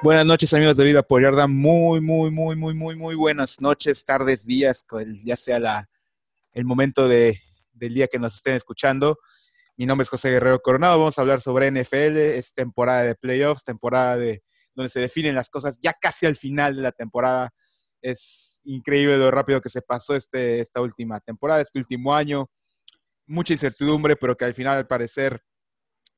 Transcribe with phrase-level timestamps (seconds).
[0.00, 4.46] Buenas noches amigos de Vida por muy, muy, muy, muy, muy, muy buenas noches, tardes,
[4.46, 4.84] días,
[5.24, 5.90] ya sea la,
[6.52, 7.40] el momento de,
[7.72, 9.18] del día que nos estén escuchando.
[9.76, 13.64] Mi nombre es José Guerrero Coronado, vamos a hablar sobre NFL, es temporada de playoffs,
[13.64, 14.40] temporada de
[14.76, 17.50] donde se definen las cosas ya casi al final de la temporada.
[18.02, 22.48] Es increíble lo rápido que se pasó este, esta última temporada, este último año.
[23.26, 25.42] Mucha incertidumbre, pero que al final al parecer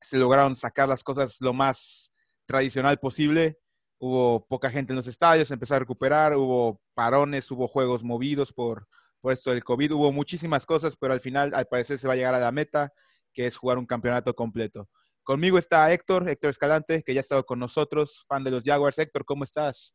[0.01, 2.11] se lograron sacar las cosas lo más
[2.45, 3.57] tradicional posible.
[3.99, 8.87] Hubo poca gente en los estadios, empezó a recuperar, hubo parones, hubo juegos movidos por,
[9.19, 12.17] por esto del COVID, hubo muchísimas cosas, pero al final al parecer se va a
[12.17, 12.91] llegar a la meta,
[13.33, 14.87] que es jugar un campeonato completo.
[15.23, 18.97] Conmigo está Héctor, Héctor Escalante, que ya ha estado con nosotros, fan de los Jaguars.
[18.97, 19.93] Héctor, ¿cómo estás?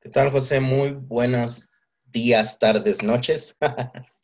[0.00, 0.60] ¿Qué tal, José?
[0.60, 3.56] Muy buenos días, tardes, noches.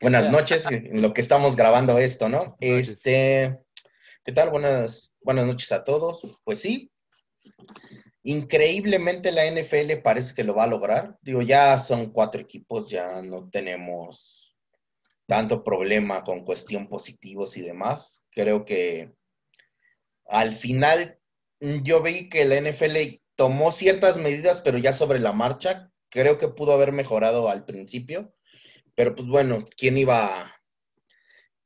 [0.00, 2.56] Buenas noches, en lo que estamos grabando esto, ¿no?
[2.60, 3.58] Este,
[4.22, 4.50] ¿qué tal?
[4.50, 6.22] Buenas, buenas noches a todos.
[6.44, 6.90] Pues sí,
[8.22, 11.16] increíblemente la NFL parece que lo va a lograr.
[11.22, 14.54] Digo, ya son cuatro equipos, ya no tenemos
[15.26, 18.26] tanto problema con cuestión positivos y demás.
[18.30, 19.12] Creo que
[20.26, 21.18] al final
[21.60, 25.90] yo vi que la NFL tomó ciertas medidas, pero ya sobre la marcha.
[26.10, 28.34] Creo que pudo haber mejorado al principio.
[28.94, 30.59] Pero pues bueno, ¿quién iba,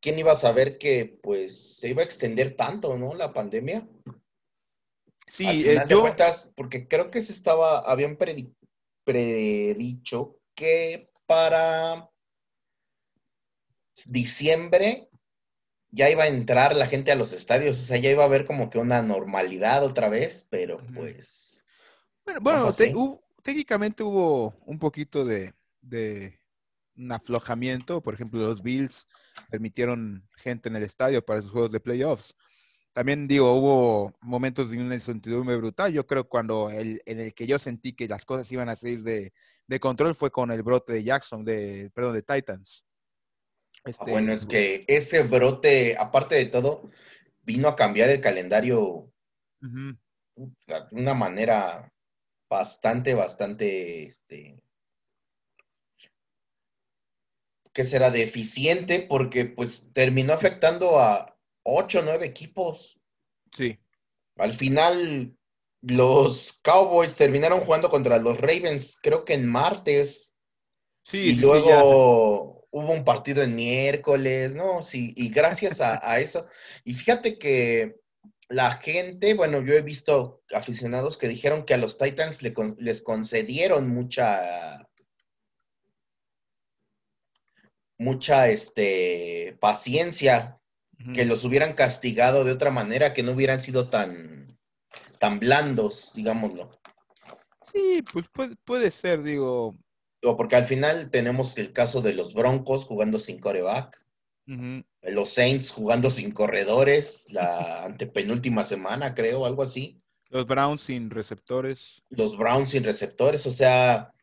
[0.04, 3.14] quién iba a saber que pues se iba a extender tanto, ¿no?
[3.14, 3.88] La pandemia.
[5.26, 6.04] Sí, eh, yo...
[6.54, 8.18] porque creo que se estaba, habían
[9.06, 12.10] predicho que para
[14.04, 15.08] diciembre
[15.88, 18.44] ya iba a entrar la gente a los estadios, o sea, ya iba a haber
[18.44, 21.64] como que una normalidad otra vez, pero pues
[22.26, 25.54] bueno, bueno técnicamente hubo un poquito de,
[26.96, 28.02] un aflojamiento.
[28.02, 29.06] Por ejemplo, los Bills
[29.50, 32.34] permitieron gente en el estadio para sus juegos de playoffs.
[32.92, 35.92] También digo, hubo momentos de una incertidumbre brutal.
[35.92, 39.02] Yo creo cuando el, en el que yo sentí que las cosas iban a salir
[39.02, 39.32] de,
[39.80, 42.86] control fue con el brote de Jackson, de, perdón, de Titans.
[43.84, 46.88] Este, bueno, es que ese brote, aparte de todo,
[47.42, 49.10] vino a cambiar el calendario
[49.60, 49.96] de
[50.92, 51.92] una manera
[52.48, 54.62] bastante, bastante, este,
[57.74, 62.98] que será deficiente porque pues terminó afectando a ocho o nueve equipos.
[63.52, 63.78] Sí.
[64.36, 65.36] Al final,
[65.82, 70.34] los Cowboys terminaron jugando contra los Ravens, creo que en martes.
[71.02, 74.80] Sí, y luego hubo un partido en miércoles, ¿no?
[74.80, 76.46] Sí, y gracias a eso.
[76.84, 77.96] Y fíjate que
[78.48, 83.88] la gente, bueno, yo he visto aficionados que dijeron que a los Titans les concedieron
[83.88, 84.88] mucha,
[88.04, 90.60] mucha, este, paciencia,
[91.12, 94.58] que los hubieran castigado de otra manera, que no hubieran sido tan,
[95.18, 96.78] tan blandos, digámoslo.
[97.60, 98.26] Sí, pues
[98.64, 99.74] puede, ser, digo.
[100.22, 104.02] Porque al final tenemos el caso de los Broncos jugando sin coreback.
[105.02, 110.00] Los Saints jugando sin corredores la antepenúltima semana, creo, algo así.
[110.28, 112.02] Los Browns sin receptores.
[112.10, 114.13] Los Browns sin receptores, o sea,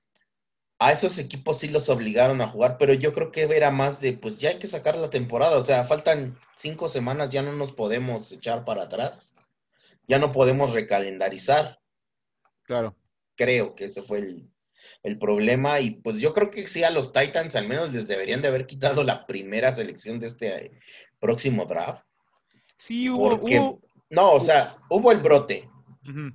[0.82, 4.14] a esos equipos sí los obligaron a jugar, pero yo creo que era más de,
[4.14, 7.72] pues ya hay que sacar la temporada, o sea, faltan cinco semanas, ya no nos
[7.72, 9.36] podemos echar para atrás,
[10.08, 11.80] ya no podemos recalendarizar.
[12.64, 12.96] Claro.
[13.36, 14.50] Creo que ese fue el,
[15.04, 15.80] el problema.
[15.80, 18.66] Y pues yo creo que sí, a los Titans al menos les deberían de haber
[18.66, 20.72] quitado la primera selección de este
[21.20, 22.08] próximo draft.
[22.78, 23.80] Sí, hubo.
[24.10, 25.70] no, o sea, hubo el brote.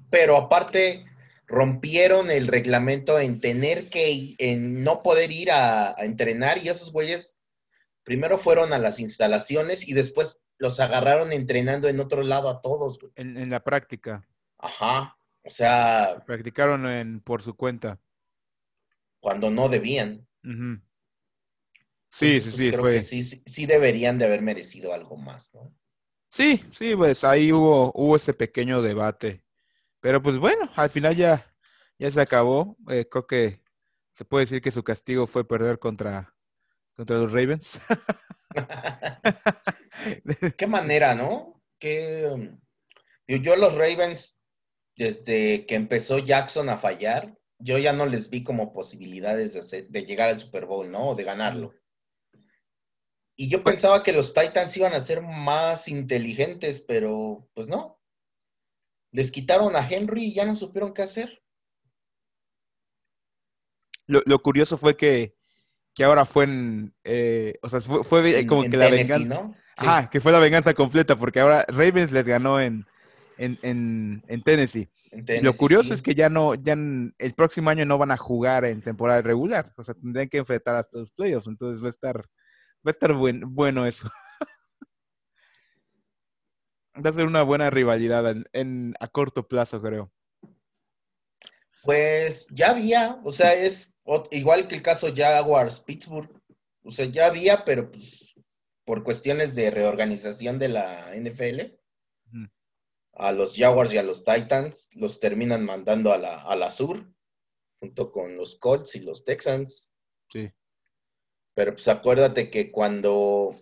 [0.08, 1.04] Pero aparte
[1.46, 7.36] rompieron el reglamento en tener que, en no poder ir a, entrenar y esos güeyes
[8.02, 12.98] primero fueron a las instalaciones y después los agarraron entrenando en otro lado a todos.
[13.14, 14.26] En, la práctica.
[14.58, 15.18] Ajá.
[15.42, 16.22] O sea.
[16.26, 18.00] Practicaron en, por su cuenta
[19.26, 20.24] cuando no debían.
[22.10, 23.02] Sí, sí, sí, fue.
[23.02, 25.74] sí, sí, deberían de haber merecido algo más, ¿no?
[26.30, 29.42] Sí, sí, pues ahí hubo, hubo ese pequeño debate.
[30.00, 31.44] Pero pues bueno, al final ya,
[31.98, 32.76] ya se acabó.
[32.88, 33.62] Eh, creo que
[34.12, 36.34] se puede decir que su castigo fue perder contra,
[36.94, 37.80] contra los Ravens.
[40.56, 41.62] Qué manera, ¿no?
[41.78, 42.58] Que um,
[43.26, 44.38] yo los Ravens,
[44.96, 50.28] desde que empezó Jackson a fallar, yo ya no les vi como posibilidades de, llegar
[50.28, 51.10] al Super Bowl, ¿no?
[51.10, 51.74] O de ganarlo.
[53.36, 57.95] Y yo pensaba que los Titans iban a ser más inteligentes, pero pues no.
[59.16, 61.42] Les quitaron a Henry y ya no supieron qué hacer.
[64.06, 65.34] Lo, curioso fue que,
[66.04, 70.10] ahora fue en, eh, o sea, fue, como que la venganza, ¿no?
[70.10, 72.84] que fue la venganza completa, porque ahora Ravens les ganó en,
[73.38, 74.90] en, en, Tennessee.
[75.40, 78.82] lo curioso es que ya no, ya el próximo año no van a jugar en
[78.82, 82.88] temporada regular, o sea, tendrían que enfrentar hasta los playoffs, entonces va a estar, va
[82.88, 84.10] a estar bueno eso.
[87.04, 90.12] va a ser una buena rivalidad en, a corto plazo, creo.
[91.82, 93.94] Pues ya había, o sea, es
[94.30, 96.30] igual que el caso Jaguars Pittsburgh,
[96.82, 98.34] o sea, ya había, pero pues
[98.84, 101.76] por cuestiones de reorganización de la NFL,
[103.18, 107.10] a los Jaguars y a los Titans los terminan mandando a la, a la sur,
[107.80, 109.92] junto con los Colts y los Texans.
[110.28, 110.52] Sí.
[111.54, 113.58] Pero pues acuérdate que cuando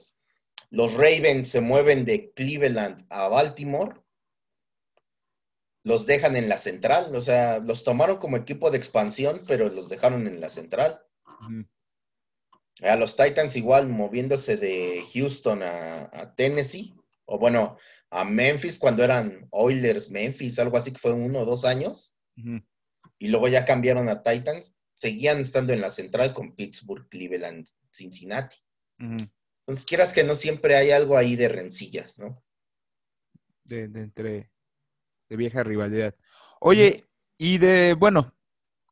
[0.75, 3.95] los Ravens se mueven de Cleveland a Baltimore,
[5.85, 9.89] los dejan en la central, o sea, los tomaron como equipo de expansión, pero los
[9.89, 11.01] dejaron en la central.
[12.81, 16.93] A los Titans igual moviéndose de Houston a Tennessee,
[17.25, 17.77] o bueno,
[18.11, 22.17] a Memphis cuando eran Oilers Memphis, algo así que fue uno o dos años.
[23.19, 24.75] Y luego ya cambiaron a Titans.
[24.95, 28.57] Seguían estando en la central con Pittsburgh, Cleveland, Cincinnati.
[29.67, 32.43] Entonces, quieras que no siempre hay algo ahí de rencillas, ¿no?
[33.65, 34.51] De, entre,
[35.29, 36.15] de vieja rivalidad.
[36.61, 37.07] Oye,
[37.39, 38.35] y de, bueno,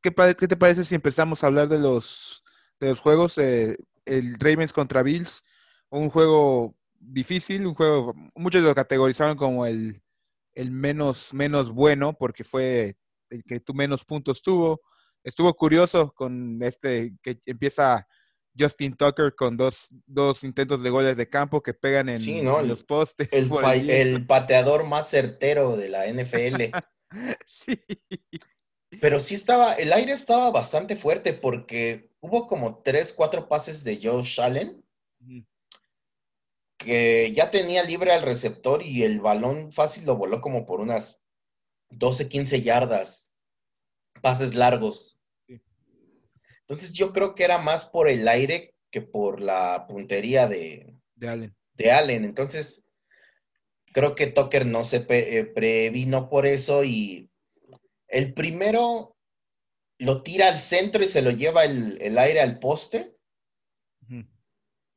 [0.03, 2.43] ¿qué, te parece si empezamos a hablar de los,
[2.81, 3.37] de los juegos?
[3.37, 3.77] Eh,
[4.07, 5.45] el Ravens contra Bills,
[5.91, 10.03] un juego difícil, un juego, muchos lo categorizaron como el,
[10.55, 12.97] menos, menos bueno porque fue
[13.31, 14.81] el que tú menos puntos tuvo.
[15.23, 18.07] Estuvo curioso con este que empieza
[18.59, 23.29] Justin Tucker con dos, dos intentos de goles de campo que pegan en, los postes.
[23.33, 26.75] El, pateador más certero de la NFL.
[29.01, 33.99] Pero sí estaba, el aire estaba bastante fuerte porque hubo como tres, cuatro pases de
[34.03, 34.83] Joe Allen
[36.83, 41.23] que ya tenía libre al receptor y el balón fácil lo voló como por unas
[41.91, 43.33] 12, 15 yardas,
[44.21, 45.19] pases largos.
[46.73, 51.29] Entonces yo creo que era más por el aire que por la puntería de, de
[51.29, 51.57] Allen.
[51.75, 52.25] De Allen.
[52.25, 52.85] Entonces
[53.93, 57.31] creo que Tucker no se eh, previno por eso y
[58.09, 59.17] el primero
[59.99, 63.13] lo tira al centro y se lo lleva el, el aire al poste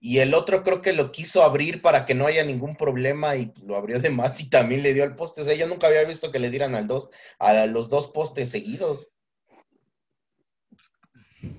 [0.05, 3.51] y el otro creo que lo quiso abrir para que no haya ningún problema y
[3.63, 5.41] lo abrió de más y también le dio al poste.
[5.41, 8.49] O sea, yo nunca había visto que le dieran al dos, a los dos postes
[8.49, 9.07] seguidos.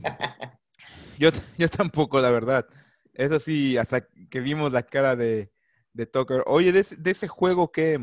[1.19, 2.67] Yo, yo tampoco, la verdad.
[3.15, 5.51] Eso sí, hasta que vimos la cara de,
[5.95, 6.43] de Tucker.
[6.45, 7.99] Oye, de, ese juego que,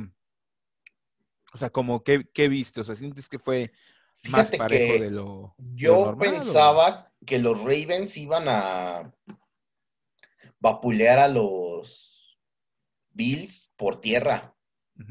[1.54, 3.72] o sea, como que, que viste, o sea, sientes que fue
[4.30, 5.56] más parejo de lo.
[5.76, 9.14] Yo pensaba que los Ravens iban a
[10.60, 12.40] vapulear a los
[13.12, 14.50] Bills por tierra.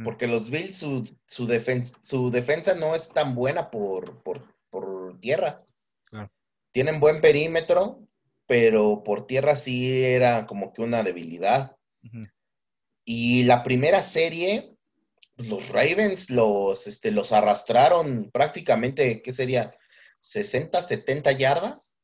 [0.05, 1.47] Porque los Bills, su, su,
[2.03, 5.67] su, defensa no es tan buena por, por, tierra.
[6.73, 8.07] Tienen buen perímetro,
[8.47, 11.77] pero por tierra sí era como que una debilidad.
[13.05, 14.75] Y la primera serie,
[15.37, 19.77] los Ravens los, este, los arrastraron prácticamente, ¿qué sería?
[20.21, 21.99] 60, 70 yardas.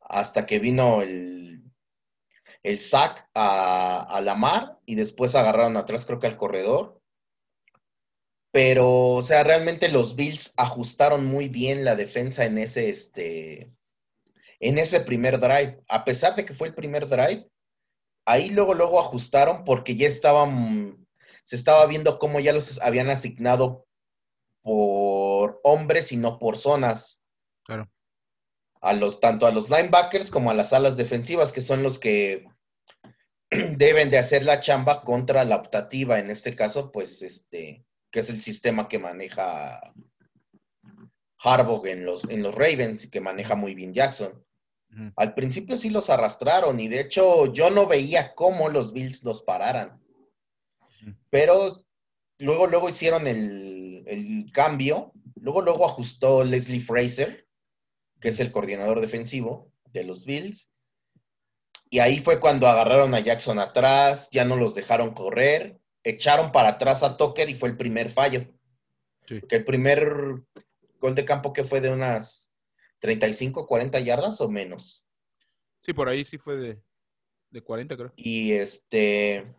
[0.00, 1.46] Hasta que vino el
[2.66, 6.95] el sack a, la mar y después agarraron atrás, creo que al corredor.
[8.56, 13.70] Pero, o sea, realmente los Bills ajustaron muy bien la defensa en ese, este,
[14.60, 15.78] en ese primer drive.
[15.88, 17.50] A pesar de que fue el primer drive,
[18.24, 21.06] ahí luego, luego ajustaron porque ya estaban,
[21.44, 23.86] se estaba viendo cómo ya los habían asignado
[24.62, 27.22] por hombres y no por zonas.
[27.62, 27.90] Claro.
[28.80, 32.46] A los, tanto a los linebackers como a las alas defensivas, que son los que
[33.50, 38.30] deben de hacer la chamba contra la optativa, en este caso, pues, este, que es
[38.30, 39.92] el sistema que maneja
[41.38, 44.42] Harbaugh en los, en los Ravens y que maneja muy bien Jackson.
[45.16, 49.42] Al principio sí los arrastraron y de hecho yo no veía cómo los Bills los
[49.42, 50.00] pararan.
[51.28, 51.76] Pero
[52.38, 55.12] luego, luego hicieron el, el, cambio.
[55.34, 57.46] Luego, luego ajustó Leslie Fraser,
[58.20, 60.70] que es el coordinador defensivo de los Bills.
[61.90, 65.75] Y ahí fue cuando agarraron a Jackson atrás, ya no los dejaron correr,
[66.08, 68.46] echaron para atrás a Tucker y fue el primer fallo.
[69.26, 70.42] Que el primer
[71.00, 72.50] gol de campo que fue de unas
[73.00, 75.04] 35, 40 yardas o menos.
[75.82, 76.80] Sí, por ahí sí fue de,
[77.50, 78.12] de 40, creo.
[78.16, 79.54] Y este.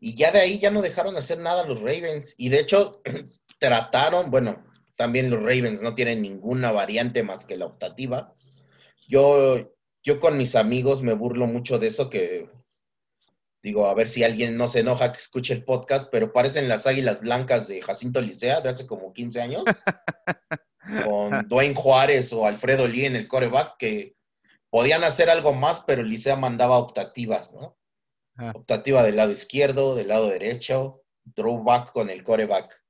[0.00, 2.34] Y ya de ahí ya no dejaron hacer nada los Ravens.
[2.38, 3.02] Y de hecho,
[3.58, 4.64] trataron, bueno,
[4.96, 8.34] también los Ravens no tienen ninguna variante más que la optativa.
[9.08, 9.72] Yo
[10.08, 12.48] yo con mis amigos me burlo mucho de eso que
[13.62, 16.86] Digo, a ver si alguien no se enoja que escuche el podcast, pero parecen las
[16.86, 19.64] águilas blancas de Jacinto Licea de hace como 15 años.
[21.04, 24.16] con Dwayne Juárez o Alfredo Lee en el coreback, que
[24.70, 27.76] podían hacer algo más, pero Licea mandaba optativas, ¿no?
[28.36, 28.52] Ah.
[28.54, 31.02] Optativa del lado izquierdo, del lado derecho,
[31.34, 32.84] throwback con el coreback.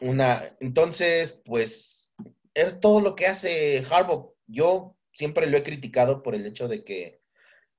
[0.00, 2.12] Una, entonces, pues,
[2.54, 4.34] es todo lo que hace Harbaugh.
[4.46, 7.20] Yo siempre lo he criticado por el hecho de que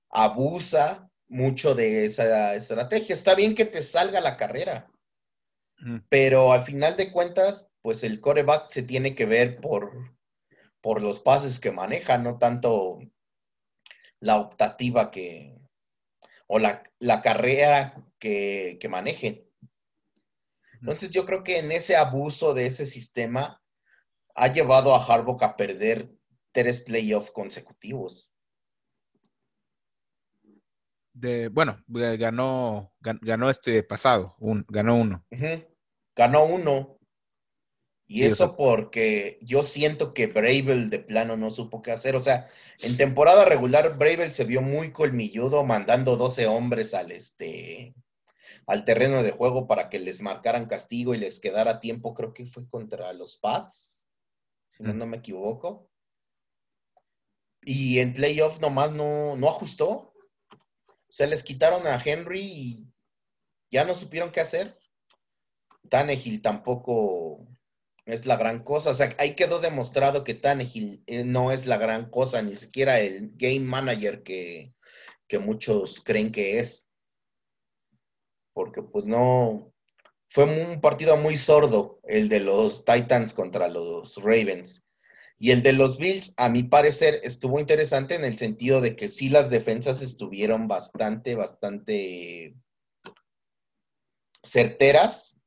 [0.09, 3.13] abusa mucho de esa estrategia.
[3.13, 4.89] Está bien que te salga la carrera,
[6.09, 10.15] pero al final de cuentas, pues el coreback se tiene que ver por,
[10.81, 12.99] por los pases que maneja, no tanto
[14.19, 15.59] la optativa que,
[16.47, 16.83] o la,
[17.21, 19.47] carrera que, que maneje.
[20.79, 23.61] Entonces yo creo que en ese abuso de ese sistema
[24.35, 26.09] ha llevado a Harbaugh a perder
[26.51, 28.31] tres playoffs consecutivos
[31.19, 35.25] de, bueno, ganó, ganó este pasado, un, ganó uno.
[36.15, 36.97] Ganó uno.
[38.09, 42.15] Y eso porque yo siento que Bravel de plano no supo qué hacer.
[42.15, 42.47] O sea,
[42.79, 47.93] en temporada regular, Bravel se vio muy colmilludo mandando 12 hombres al, este,
[48.65, 52.13] al terreno de juego para que les marcaran castigo y les quedara tiempo.
[52.13, 54.07] Creo que fue contra los Pats,
[54.69, 55.89] si no, no me equivoco.
[57.61, 60.13] Y en playoff nomás no, no ajustó
[61.17, 62.93] se les quitaron a Henry y
[63.71, 64.77] ya no supieron qué hacer.
[65.89, 67.47] Tannehill tampoco
[68.05, 68.91] es la gran cosa.
[68.91, 72.99] O sea, ahí quedó demostrado que Tannehill eh, no es la gran cosa, ni siquiera
[72.99, 74.75] el game manager que,
[75.27, 76.87] que muchos creen que es.
[78.53, 79.73] Porque pues no,
[80.29, 84.83] fue un partido muy sordo el de los Titans contra los Ravens.
[85.39, 89.07] Y el de los Bills, a mi parecer, estuvo interesante en el sentido de que
[89.07, 92.55] sí las defensas estuvieron bastante, bastante
[94.43, 95.37] certeras,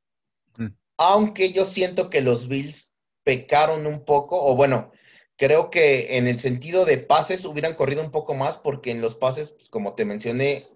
[0.57, 0.67] mm.
[0.97, 2.91] aunque yo siento que los Bills
[3.23, 4.91] pecaron un poco, o bueno,
[5.35, 9.15] creo que en el sentido de pases hubieran corrido un poco más, porque en los
[9.15, 10.67] pases, pues, como te mencioné,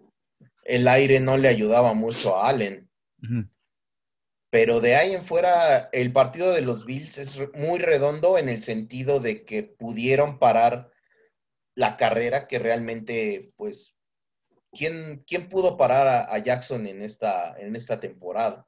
[0.64, 2.90] el aire no le ayudaba mucho a Allen.
[4.56, 8.64] Pero de ahí en fuera, el partido de los Bills es muy redondo en el
[8.64, 10.94] sentido de que pudieron parar
[11.76, 13.98] la carrera que realmente, pues,
[14.72, 18.66] ¿quién, quién pudo parar a, Jackson en esta, en esta temporada?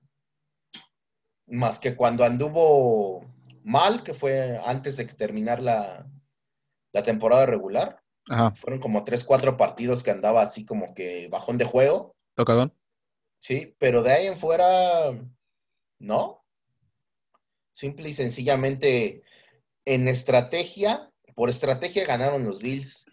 [1.46, 3.26] Más que cuando anduvo
[3.64, 6.06] mal, que fue antes de que terminar la,
[7.06, 8.04] temporada regular.
[8.56, 12.14] Fueron como tres, cuatro partidos que andaba así como que bajón de juego.
[12.36, 12.74] Tocadón.
[13.40, 15.14] Sí, pero de ahí en fuera
[16.00, 16.44] ¿no?
[17.74, 19.24] Simple y sencillamente,
[19.86, 23.06] en estrategia, por estrategia ganaron los Bills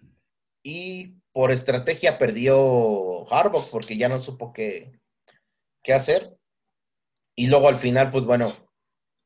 [0.62, 4.98] y por estrategia perdió Harbaugh porque ya no supo qué,
[5.82, 6.34] qué hacer.
[7.36, 8.54] Y luego al final, pues bueno,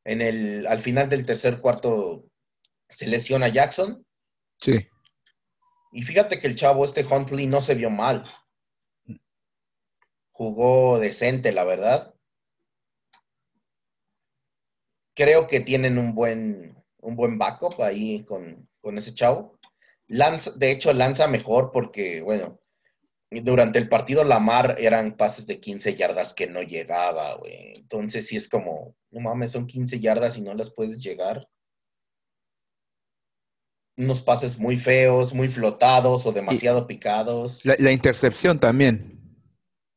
[0.03, 2.25] en el, al final del tercer cuarto
[2.89, 4.05] se lesiona Jackson.
[4.55, 4.87] Sí.
[5.91, 8.23] Y fíjate que el chavo, este Huntley, no se vio mal.
[10.31, 12.13] Jugó decente, la verdad
[15.15, 19.59] creo que tienen un buen, un buen backup ahí con, ese chavo.
[20.07, 22.59] Lanza, de hecho, lanza mejor porque, bueno,
[23.29, 27.75] durante el partido Lamar eran pases de 15 yardas que no llegaba, güey.
[27.75, 31.47] Entonces sí es como, no mames, son 15 yardas y no las puedes llegar.
[33.97, 37.63] Unos pases muy feos, muy flotados o demasiado picados.
[37.65, 39.18] la, intercepción también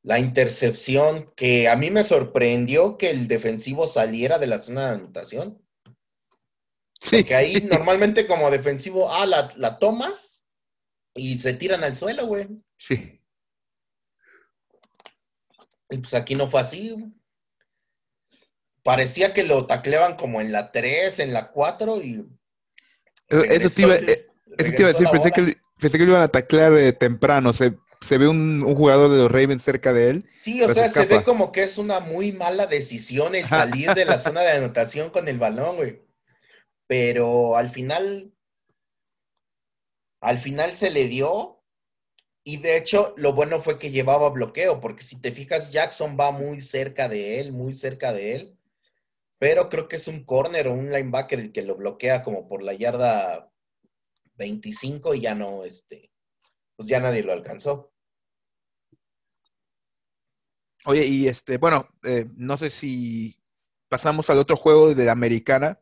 [0.03, 4.95] la intercepción que a mí me sorprendió que el defensivo saliera de la zona de
[4.97, 5.63] anotación.
[7.01, 7.19] Sí.
[7.19, 10.45] Porque ahí normalmente como defensivo, ah, la, tomas
[11.15, 12.49] y se tiran al suelo, güey.
[12.79, 13.21] Sí.
[15.91, 16.97] Y pues aquí no fue así.
[18.83, 22.27] Parecía que lo tacleaban como en la 3, en la 4 y...
[23.29, 24.27] Eso te iba, eh,
[24.59, 27.53] eso te iba a decir, pensé que, pensé que, lo iban a taclear eh, temprano,
[27.53, 30.25] se se ve un, jugador de los Ravens cerca de él.
[30.27, 34.05] Sí, o sea, se, ve como que es una muy mala decisión el salir de
[34.05, 36.03] la zona de anotación con el balón, güey.
[36.87, 38.33] Pero al final,
[40.21, 41.61] al final se le dio.
[42.45, 46.33] Y de hecho, lo bueno fue que llevaba bloqueo, porque si te fijas, Jackson va
[46.33, 48.59] muy cerca de él, muy cerca de él.
[49.39, 52.63] Pero creo que es un corner o un linebacker el que lo bloquea como por
[52.65, 53.49] la yarda
[54.35, 56.11] 25 y ya no, este,
[56.77, 57.92] pues ya nadie lo alcanzó.
[60.85, 63.39] Oye, y este, bueno, eh, no sé si
[63.89, 65.81] pasamos al otro juego de la americana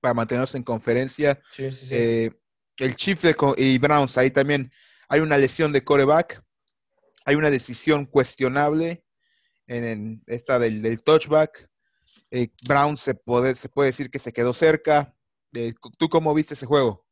[0.00, 1.40] para mantenernos en conferencia.
[1.52, 1.94] Sí, sí, sí.
[1.94, 2.30] Eh,
[2.78, 3.24] el Chiefs
[3.56, 4.70] y Browns, ahí también
[5.08, 6.42] hay una lesión de coreback.
[7.24, 9.04] hay una decisión cuestionable
[9.66, 11.68] en, esta del, touchback.
[12.30, 15.14] Eh, Brown se puede, se puede decir que se quedó cerca.
[15.52, 17.06] Eh, ¿Tú cómo viste ese juego?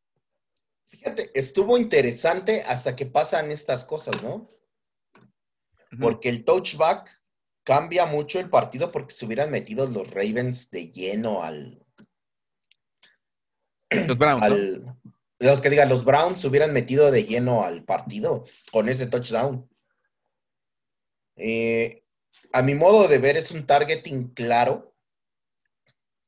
[0.88, 4.50] Fíjate, estuvo interesante hasta que pasan estas cosas, ¿no?
[6.00, 7.22] Porque el touchback
[7.64, 11.84] cambia mucho el partido porque se hubieran metido los Ravens de lleno al.
[13.90, 14.82] Los Browns.
[15.38, 19.68] Los que digan, los Browns se hubieran metido de lleno al partido con ese touchdown.
[21.36, 22.02] Eh,
[22.52, 24.94] a mi modo de ver, es un targeting claro,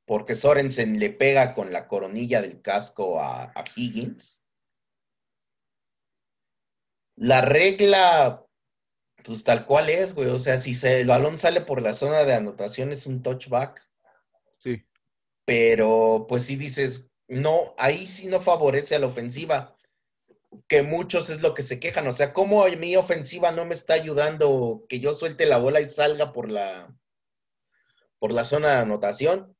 [0.05, 4.43] porque Sorensen le pega con la coronilla del casco a, Higgins.
[7.17, 8.45] La regla,
[9.25, 10.29] pues tal cual es, güey.
[10.29, 13.83] O sea, si el balón sale por la zona de anotación, es un touchback.
[14.63, 14.85] Sí.
[15.45, 19.77] Pero, pues sí dices, no, ahí sí no favorece a la ofensiva
[20.67, 22.07] que muchos es lo que se quejan.
[22.07, 25.89] O sea, ¿cómo mi ofensiva no me está ayudando que yo suelte la bola y
[25.89, 26.95] salga por la,
[28.19, 29.57] por la zona de anotación?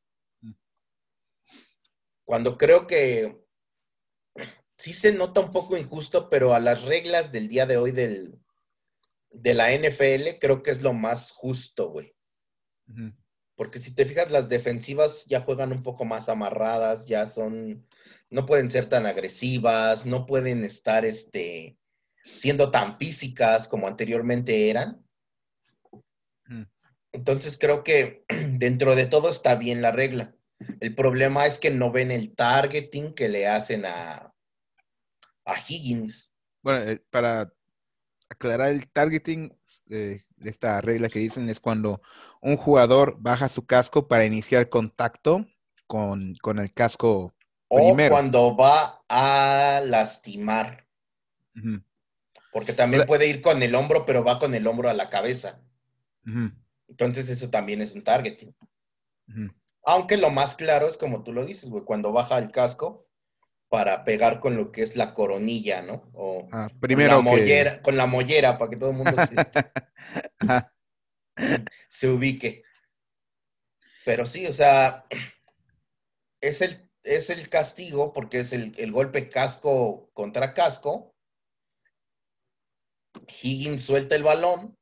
[2.25, 3.39] Cuando creo que
[4.77, 8.39] sí se nota un poco injusto, pero a las reglas del día de hoy del,
[9.31, 12.15] de la NFL creo que es lo más justo, güey.
[13.55, 17.87] Porque si te fijas, las defensivas ya juegan un poco más amarradas, ya son
[18.31, 21.79] no pueden ser tan agresivas, no pueden estar este,
[22.23, 25.05] siendo tan físicas como anteriormente eran.
[27.13, 28.25] Entonces creo que
[28.59, 30.35] dentro de todo está bien la regla.
[30.81, 34.33] El problema es que no ven el targeting que le hacen a,
[35.45, 36.33] a Higgins.
[36.63, 37.53] Bueno, eh, para
[38.31, 39.53] aclarar el targeting
[39.87, 42.01] de esta regla que dicen es cuando
[42.41, 45.47] un jugador baja su casco para iniciar contacto
[45.87, 47.35] con, con el casco
[47.69, 50.87] o cuando va a lastimar.
[52.53, 55.61] Porque también puede ir con el hombro, pero va con el hombro a la cabeza.
[56.89, 58.55] Entonces eso también es un targeting.
[59.85, 63.08] Aunque lo más claro es como tú lo dices, güey, cuando baja el casco
[63.69, 66.11] para pegar con lo que es la coronilla, ¿no?
[66.15, 69.17] O ah, primero con la, mollera, con la mollera, para que todo el mundo
[71.89, 72.63] se ubique.
[74.05, 75.05] Pero sí, o sea,
[76.41, 81.15] es el es el castigo porque es el, golpe casco contra casco.
[83.43, 84.77] Higgins suelta el balón.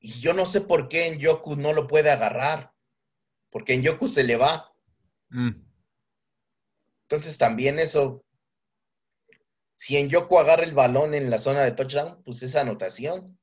[0.00, 2.72] Y yo no sé por qué en Yoku no lo puede agarrar.
[3.50, 4.72] Porque en Yoku se le va.
[5.30, 5.50] Mm.
[7.12, 8.24] Entonces también eso.
[9.76, 13.38] Si en Yoku agarra el balón en la zona de touchdown, pues es anotación.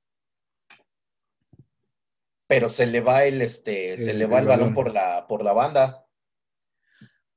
[2.47, 5.43] Pero se le va el este, se le va el, balón, balón por la, por
[5.43, 6.03] la banda.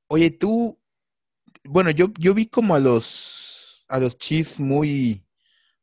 [0.07, 0.81] Oye, tú,
[1.63, 5.23] bueno, yo, yo vi como a los, a los Chiefs muy,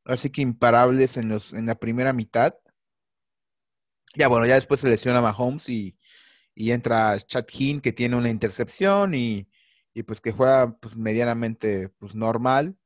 [0.04, 2.56] así que imparables en, los, en la primera mitad.
[4.16, 5.96] Ya, bueno, ya después se lesiona Mahomes y,
[6.56, 9.49] y entra Chad Hinn, que tiene una intercepción y,
[9.94, 12.76] y pues que juega pues, medianamente pues, normal.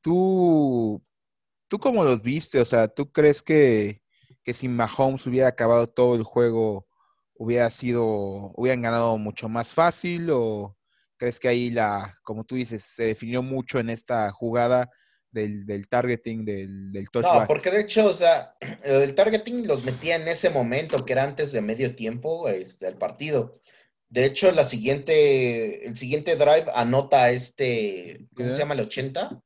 [0.00, 1.02] ¿Tú,
[1.68, 2.60] ¿Tú cómo los viste?
[2.60, 4.02] O sea, ¿tú crees que,
[4.42, 6.86] que si Mahomes hubiera acabado todo el juego,
[7.34, 10.76] hubiera sido, hubieran ganado mucho más fácil o,
[11.20, 14.88] ¿Crees que ahí la, como tú dices, se definió mucho en esta jugada
[15.30, 17.42] del, targeting, del, del touchback?
[17.42, 21.24] No, porque de hecho, o sea, el targeting los metía en ese momento, que era
[21.24, 23.59] antes de medio tiempo este, del partido.
[24.10, 28.74] De hecho, la siguiente, el siguiente drive anota este, ¿cómo se llama?
[28.74, 29.40] ¿El 80?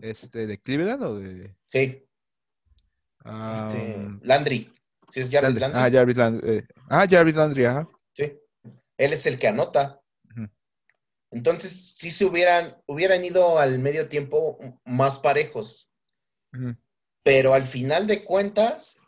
[0.00, 1.54] ¿Este de Cleveland o de...?
[1.68, 2.04] Sí.
[3.24, 4.74] Este, Landry.
[5.08, 5.80] Sí, es Jarvis Landry.
[5.80, 6.50] Ah, Jarvis Landry.
[6.50, 7.88] Eh, ah, Jarvis Landry, ajá.
[8.14, 8.32] Sí.
[8.96, 10.00] Él es el que anota.
[11.30, 15.88] Entonces, si se hubieran, hubieran ido al medio tiempo más parejos.
[17.22, 19.00] Pero al final de cuentas,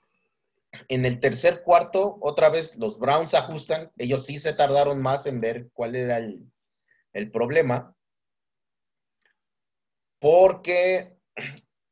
[0.88, 3.92] en el tercer cuarto, otra vez los Browns ajustan.
[3.96, 7.96] Ellos sí se tardaron más en ver cuál era el, problema.
[10.20, 11.16] Porque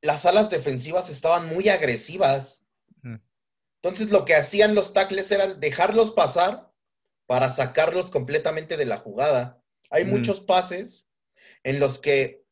[0.00, 2.62] las alas defensivas estaban muy agresivas.
[3.82, 6.72] Entonces, lo que hacían los tackles era dejarlos pasar
[7.26, 9.60] para sacarlos completamente de la jugada.
[9.90, 11.08] Hay muchos pases
[11.64, 12.42] en los que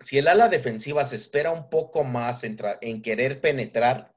[0.00, 4.14] si el ala defensiva se espera un poco más en, querer penetrar,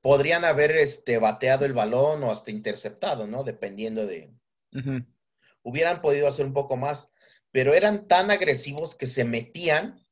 [0.00, 3.44] podrían haber este, bateado el balón o hasta interceptado, ¿no?
[3.44, 4.32] Dependiendo de...
[5.62, 7.08] Hubieran podido hacer un poco más,
[7.50, 10.06] pero eran tan agresivos que se metían.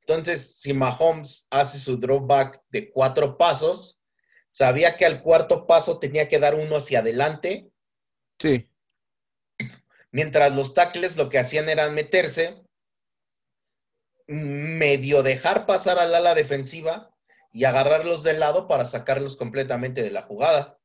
[0.00, 4.00] Entonces, si Mahomes hace su dropback de cuatro pasos,
[4.48, 7.70] sabía que al cuarto paso tenía que dar uno hacia adelante.
[8.38, 8.68] Sí.
[10.10, 12.62] Mientras los tackles lo que hacían era meterse
[14.26, 17.15] medio dejar pasar al ala defensiva
[17.52, 20.78] y agarrarlos del lado para sacarlos completamente de la jugada.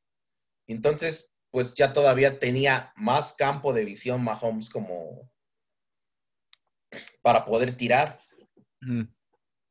[0.67, 5.30] Entonces, pues ya todavía tenía más campo de visión Mahomes como
[7.21, 8.19] para poder tirar.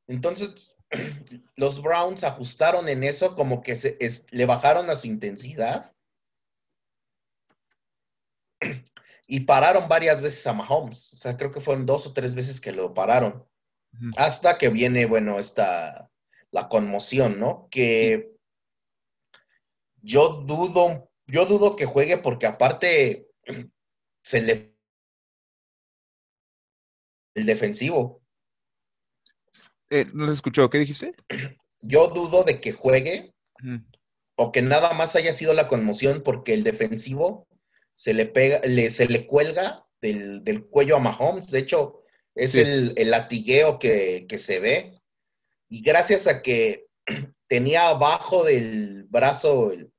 [0.06, 0.76] Entonces,
[1.56, 3.96] los Browns ajustaron en eso, como que se,
[4.30, 5.94] le bajaron a su intensidad
[9.26, 11.12] y pararon varias veces a Mahomes.
[11.12, 13.46] O sea, creo que fueron dos o tres veces que lo pararon.
[14.16, 16.09] Hasta que viene, bueno, esta,
[16.52, 17.68] la conmoción, ¿no?
[17.70, 18.32] Que
[20.02, 23.28] yo dudo, yo dudo que juegue porque aparte
[24.22, 24.74] se le...
[27.34, 28.22] El defensivo.
[29.90, 31.14] Eh, no se escuchó, ¿qué dijiste?
[31.80, 33.34] Yo dudo de que juegue
[34.36, 37.46] o que nada más haya sido la conmoción porque el defensivo
[37.92, 41.50] se le pega, le, se le cuelga del, del cuello a Mahomes.
[41.50, 42.00] De hecho,
[42.34, 44.99] es el, latigueo que, se ve.
[45.70, 46.88] Y gracias a que
[47.48, 49.92] tenía abajo del brazo, el,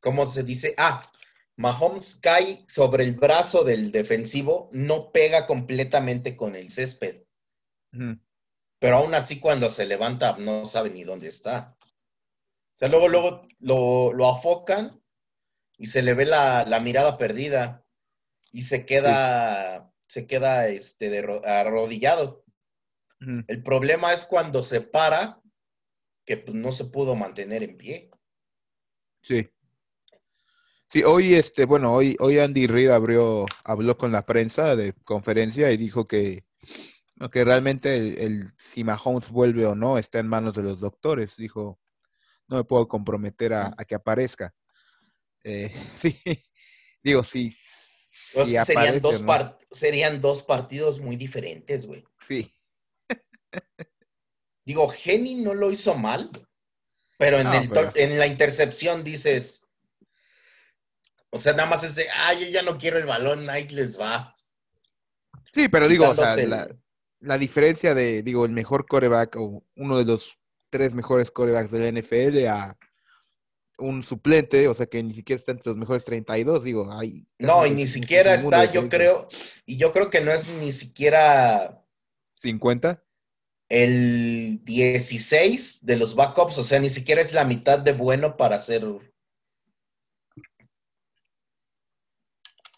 [0.00, 0.74] ¿cómo se dice?
[0.76, 1.10] Ah,
[1.56, 7.22] Mahomes cae sobre el brazo del defensivo, no pega completamente con el césped.
[8.78, 11.76] Pero aún así cuando se levanta no sabe ni dónde está.
[11.80, 15.00] O sea, luego, luego lo, lo afocan
[15.78, 17.84] y se le ve la, mirada perdida
[18.50, 22.41] y se queda se queda este, arrodillado.
[23.46, 25.40] El problema es cuando se para,
[26.24, 28.10] que pues, no se pudo mantener en pie.
[29.22, 29.48] Sí.
[30.88, 35.70] Sí, hoy, este, bueno, hoy, hoy Andy Reid abrió, habló con la prensa de conferencia
[35.72, 36.44] y dijo que,
[37.30, 41.36] que realmente el, si Mahomes vuelve o no está en manos de los doctores.
[41.36, 41.80] Dijo,
[42.48, 44.54] no me puedo comprometer a, que aparezca.
[45.44, 46.14] Eh, sí,
[47.02, 47.56] digo, sí,
[48.10, 49.24] serían, dos
[49.70, 52.04] serían dos partidos muy diferentes, güey.
[52.26, 52.50] Sí.
[54.64, 56.30] Digo, Geni no lo hizo mal,
[57.18, 59.66] pero en, el en la intercepción dices,
[61.30, 64.36] o sea, nada más es de, ay, ya no quiero el balón, ahí les va.
[65.52, 66.68] Sí, pero digo, o sea, la,
[67.20, 70.38] la, diferencia de, digo, el mejor coreback o uno de los
[70.70, 72.78] tres mejores corebacks de la NFL a
[73.78, 77.26] un suplente, o sea que ni siquiera está entre los mejores 32, digo, hay...
[77.38, 79.28] No, y ni siquiera está, yo creo,
[79.66, 81.82] y yo creo que no es ni siquiera...
[82.42, 83.02] ¿50?
[83.72, 88.56] El 16 de los backups, o sea, ni siquiera es la mitad de bueno para
[88.56, 88.84] hacer...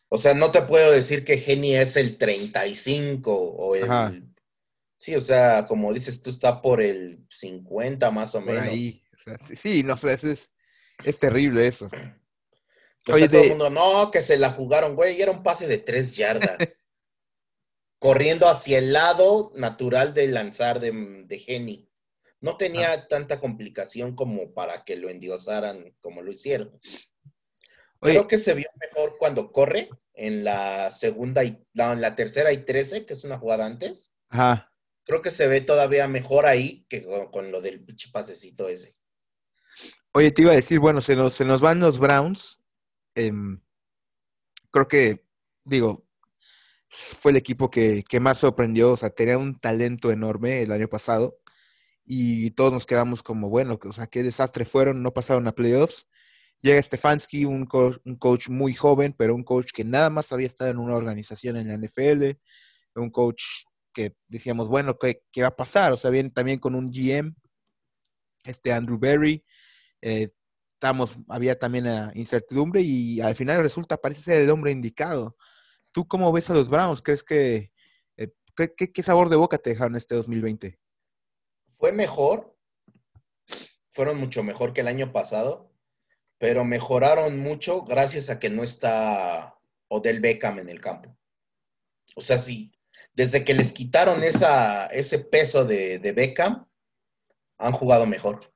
[0.09, 4.25] O sea, no te puedo decir que Geni es el 35 o el...
[4.97, 8.63] Sí, o sea, como dices tú, está por el 50 más o menos.
[8.63, 9.03] Ahí.
[9.61, 10.53] sí, no sé, es,
[11.03, 11.89] es terrible eso.
[13.09, 15.79] Oye, todo el mundo, no, que se la jugaron, güey, y era un pase de
[15.79, 16.79] tres yardas.
[18.05, 21.89] corriendo hacia el lado natural de lanzar de, de Geni.
[22.43, 23.09] No tenía ah.
[23.09, 26.79] tanta complicación como para que lo endiosaran como lo hicieron.
[28.01, 32.67] Creo que se vio mejor cuando corre en la segunda y en la tercera y
[32.67, 34.13] trece, que es una jugada antes.
[34.29, 34.71] Ajá.
[35.05, 38.95] Creo que se ve todavía mejor ahí que con, lo del pinche pasecito ese.
[40.13, 42.63] Oye, te iba a decir, bueno, se nos, se nos van los Browns.
[43.15, 43.63] Em,
[44.71, 45.25] creo que,
[45.65, 46.05] digo,
[46.95, 51.39] fue el equipo que, más sorprendió, o sea, tenía un talento enorme el año pasado
[52.05, 56.07] y todos nos quedamos como, bueno, o sea, qué desastre fueron, no pasaron a playoffs.
[56.61, 57.69] Llega Stefanski, un,
[58.05, 61.57] un coach muy joven, pero un coach que nada más había estado en una organización
[61.57, 62.39] en la NFL,
[62.95, 63.43] un coach
[63.93, 65.93] que decíamos, bueno, ¿qué, qué va a pasar?
[65.93, 67.35] O sea, viene también con un GM,
[68.45, 69.43] este Andrew Berry,
[70.01, 70.31] eh,
[70.75, 75.35] estamos, había también incertidumbre y al final resulta, parece ser el hombre indicado.
[75.95, 77.01] ¿Tú cómo ves a los Browns?
[77.01, 77.71] ¿Crees que,
[78.17, 80.77] eh, qué, sabor de boca te dejaron este 2020?
[81.79, 82.59] Fue mejor,
[83.93, 85.73] fueron mucho mejor que el año pasado,
[86.39, 91.17] pero mejoraron mucho gracias a que no está Odell Beckham en el campo.
[92.17, 92.73] O sea, sí,
[93.13, 96.67] desde que les quitaron esa, ese peso de, de Beckham,
[97.59, 98.53] han jugado mejor.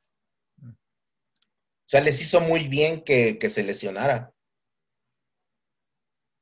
[0.60, 4.34] O sea, les hizo muy bien que, se lesionara.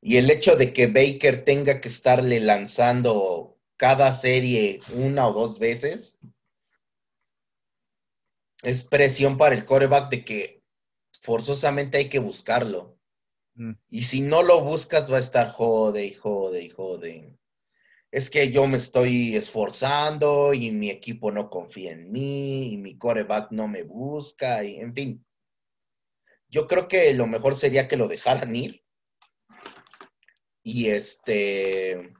[0.00, 5.58] Y el hecho de que Baker tenga que estarle lanzando cada serie una o dos
[5.58, 6.18] veces
[8.62, 10.62] es presión para el coreback de que
[11.20, 12.98] forzosamente hay que buscarlo.
[13.54, 13.72] Mm.
[13.90, 17.38] Y si no lo buscas, va a estar jode y jode y jode.
[18.10, 22.96] Es que yo me estoy esforzando y mi equipo no confía en mí y mi
[22.96, 25.26] coreback no me busca y en fin.
[26.48, 28.85] Yo creo que lo mejor sería que lo dejaran ir.
[30.68, 32.12] Y este.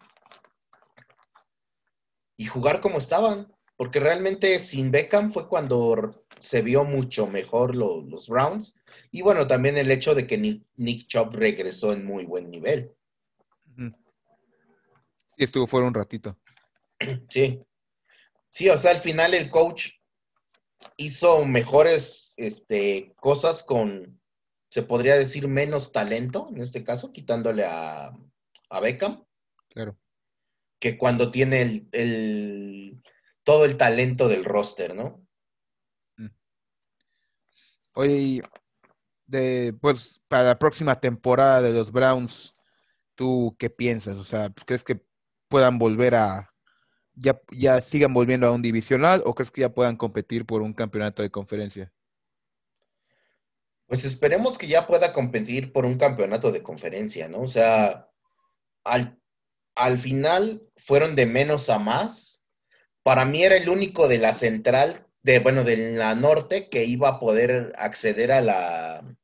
[2.36, 3.52] y jugar como estaban.
[3.76, 8.76] Porque realmente sin Beckham fue cuando se vio mucho mejor los Browns.
[9.10, 12.94] Y bueno, también el hecho de que Nick, Nick Chubb regresó en muy buen nivel.
[13.76, 13.92] Sí,
[15.44, 16.38] estuvo fuera un ratito.
[17.28, 17.60] Sí.
[18.48, 19.90] Sí, o sea, al final el coach
[20.96, 24.20] hizo mejores este, cosas con,
[24.70, 28.16] se podría decir, menos talento, en este caso, quitándole a,
[28.70, 29.24] a Beckham.
[29.68, 29.98] Claro.
[30.78, 33.02] Que cuando tiene el, el,
[33.44, 35.26] todo el talento del roster, ¿no?
[36.16, 36.28] Mm.
[37.94, 38.42] Oye,
[39.26, 42.56] de, pues para la próxima temporada de los Browns,
[43.14, 44.16] ¿tú qué piensas?
[44.16, 45.00] O sea, ¿crees que
[45.48, 46.54] puedan volver a,
[47.14, 50.72] ya, ya sigan volviendo a un divisional o crees que ya puedan competir por un
[50.72, 51.92] campeonato de conferencia?
[53.86, 57.42] Pues esperemos que ya pueda competir por un campeonato de conferencia, ¿no?
[57.42, 58.10] O sea,
[58.86, 59.18] al,
[59.74, 62.42] al final fueron de menos a más.
[63.02, 67.08] Para mí era el único de la central, de, bueno, de la norte, que iba
[67.08, 69.16] a poder acceder a la,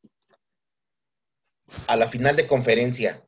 [1.86, 3.26] a la final de conferencia.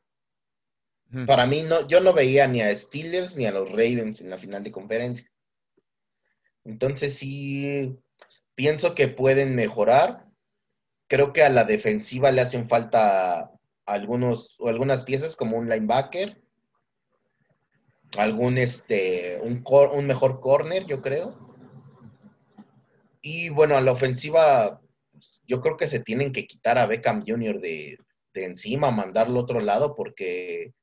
[1.27, 4.37] Para mí, no, yo no veía ni a Steelers ni a los Ravens en la
[4.37, 5.31] final de conferencia.
[6.65, 7.97] Entonces sí,
[8.55, 10.25] pienso que pueden mejorar.
[11.07, 13.54] Creo que a la defensiva le hacen falta
[13.85, 16.41] algunos, o algunas piezas como un linebacker,
[18.17, 21.37] algún este, un, un mejor corner, yo creo.
[23.21, 27.23] Y bueno, a la ofensiva, pues, yo creo que se tienen que quitar a Beckham
[27.25, 27.59] Jr.
[27.59, 27.97] de,
[28.33, 30.73] de encima, mandarlo a otro lado, porque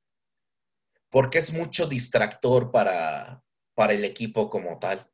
[1.13, 5.07] porque es mucho distractor para, para el equipo como tal.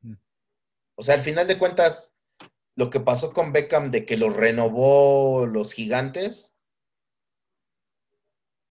[0.00, 0.14] Mm.
[0.96, 2.14] O sea, al final de cuentas,
[2.74, 6.56] lo que pasó con Beckham de que lo renovó los gigantes,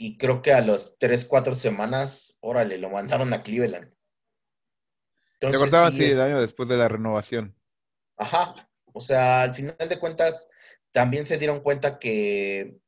[0.02, 3.94] y creo que a las tres, cuatro semanas, órale, lo mandaron a Cleveland.
[5.40, 7.54] Te cortaban, sí, el año después de la renovación.
[8.16, 8.70] Ajá.
[8.94, 10.48] O sea, al final de cuentas,
[10.94, 12.80] también se dieron cuenta que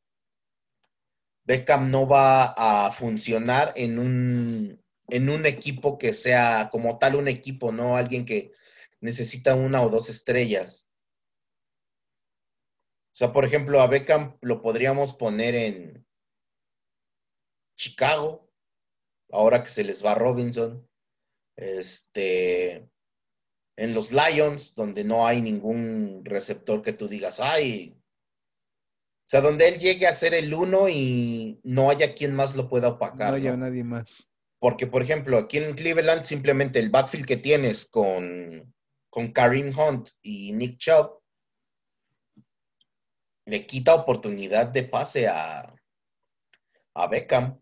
[1.44, 7.28] Beckham no va a funcionar en un, en un equipo que sea como tal un
[7.28, 8.54] equipo, no alguien que
[9.02, 10.90] necesita una o dos estrellas.
[13.12, 16.06] O sea, por ejemplo, a Beckham lo podríamos poner en
[17.82, 18.48] Chicago,
[19.32, 20.88] ahora que se les va Robinson.
[21.56, 22.88] Este,
[23.76, 29.68] en los Lions, donde no hay ningún receptor que tú digas, ay, o sea, donde
[29.68, 33.32] él llegue a ser el uno y no haya quien más lo pueda opacar.
[33.32, 34.30] No haya nadie más.
[34.60, 38.74] Porque, por ejemplo, aquí en Cleveland, simplemente el backfield que tienes con,
[39.10, 41.20] con Kareem Hunt y Nick Chubb
[43.46, 45.74] le quita oportunidad de pase a,
[46.94, 47.61] a Beckham.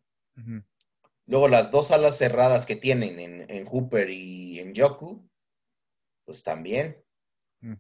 [1.26, 5.30] Luego las dos alas cerradas que tienen en, Hooper y en Joku,
[6.26, 7.04] pues también.
[7.62, 7.76] Mm.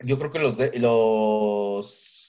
[0.00, 2.24] Yo creo que los, los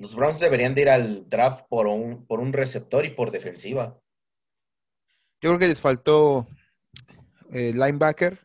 [0.00, 4.00] los Browns deberían de ir al draft por un, por un receptor y por defensiva.
[5.42, 6.48] Yo creo que les faltó
[7.52, 8.40] eh, linebacker.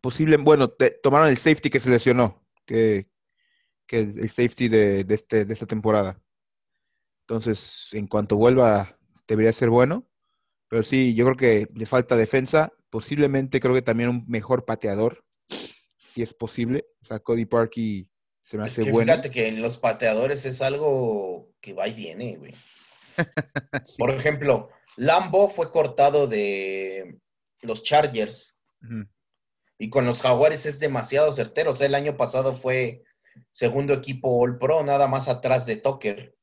[0.00, 0.68] posible, bueno,
[1.04, 3.08] tomaron el safety que se lesionó, que,
[3.86, 6.20] que es el safety de, este, de esta temporada.
[7.22, 10.06] Entonces, en cuanto vuelva, debería ser bueno.
[10.68, 12.72] Pero sí, yo creo que le falta defensa.
[12.90, 15.24] Posiblemente creo que también un mejor pateador,
[15.96, 16.86] si es posible.
[17.02, 19.12] O sea, Cody Parkey se me hace bueno.
[19.12, 22.54] Fíjate que en los pateadores es algo que va y viene, güey.
[23.98, 27.18] Por ejemplo, Lambo fue cortado de
[27.62, 28.56] los Chargers.
[29.78, 31.72] Y con los Jaguares es demasiado certero.
[31.72, 33.02] O sea, el año pasado fue
[33.50, 36.36] segundo equipo All Pro, nada más atrás de Tucker.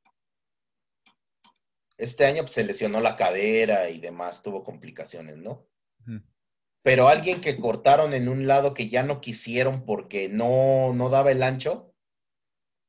[1.97, 5.67] Este año pues, se lesionó la cadera y demás, tuvo complicaciones, ¿no?
[6.81, 11.31] Pero alguien que cortaron en un lado que ya no quisieron porque no, no daba
[11.31, 11.93] el ancho,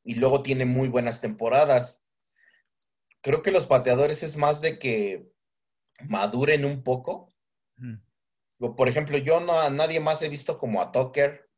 [0.05, 2.03] y luego tiene muy buenas temporadas.
[3.23, 5.27] Creo que los pateadores es más de que
[6.07, 7.33] maduren un poco.
[8.59, 11.51] Por ejemplo, yo no a nadie más he visto como a Tucker,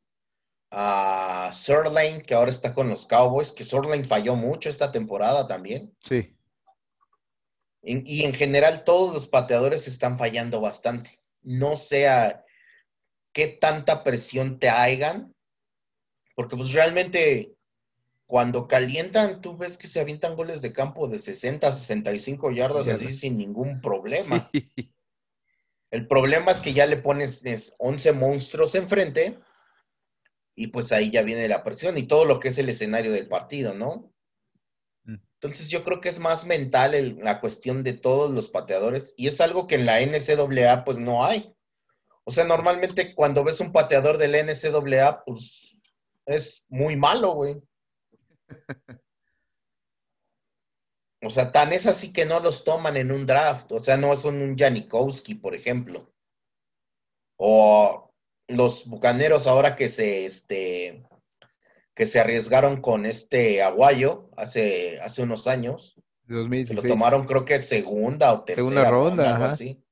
[0.78, 5.96] a Surlane, que ahora está con los Cowboys, que Surlane falló mucho esta temporada también.
[6.00, 6.36] Sí.
[7.82, 11.18] y en general todos los pateadores están fallando bastante.
[11.40, 12.44] No sea
[13.32, 15.34] qué tanta presión te hagan,
[16.34, 17.54] porque pues realmente
[18.26, 23.14] cuando calientan, tú ves que se avientan goles de campo de 60, 65 yardas así
[23.14, 24.46] sin ningún problema.
[25.90, 27.42] El problema es que ya le pones
[27.78, 29.38] 11 monstruos enfrente
[30.56, 33.28] y pues ahí ya viene la presión y todo lo que es el escenario del
[33.28, 34.12] partido, ¿no?
[35.04, 35.16] Mm.
[35.34, 39.40] Entonces yo creo que es más mental la cuestión de todos los pateadores y es
[39.42, 41.54] algo que en la NCAA pues no hay.
[42.24, 45.76] O sea, normalmente cuando ves un pateador del NCAA pues
[46.24, 47.56] es muy malo, güey.
[51.22, 53.72] O sea, tan es así que no los toman en un draft.
[53.72, 56.12] O sea, no son un Janikowski, por ejemplo.
[57.36, 58.05] O
[58.48, 61.04] los bucaneros ahora que se, este,
[61.94, 65.96] que se arriesgaron con este Aguayo hace, hace unos años.
[66.26, 68.68] lo tomaron creo que segunda o tercera.
[68.68, 69.82] Segunda ronda, Así.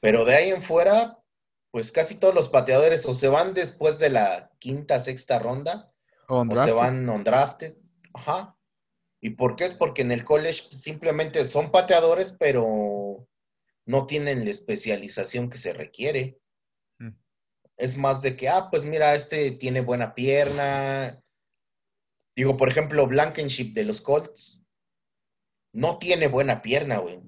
[0.00, 1.18] Pero de ahí en fuera,
[1.70, 5.92] pues casi todos los pateadores o se van después de la quinta, sexta ronda,
[6.28, 7.76] o se van on drafted.
[8.14, 8.56] Ajá.
[9.20, 9.64] ¿Y por qué?
[9.64, 13.26] Es porque en el college simplemente son pateadores, pero
[13.86, 16.38] no tienen la especialización que se requiere.
[17.78, 21.22] Es más de que, ah, pues mira, este tiene buena pierna.
[22.36, 24.60] Digo, por ejemplo, Blankenship de los Colts
[25.72, 27.20] no tiene buena pierna, güey.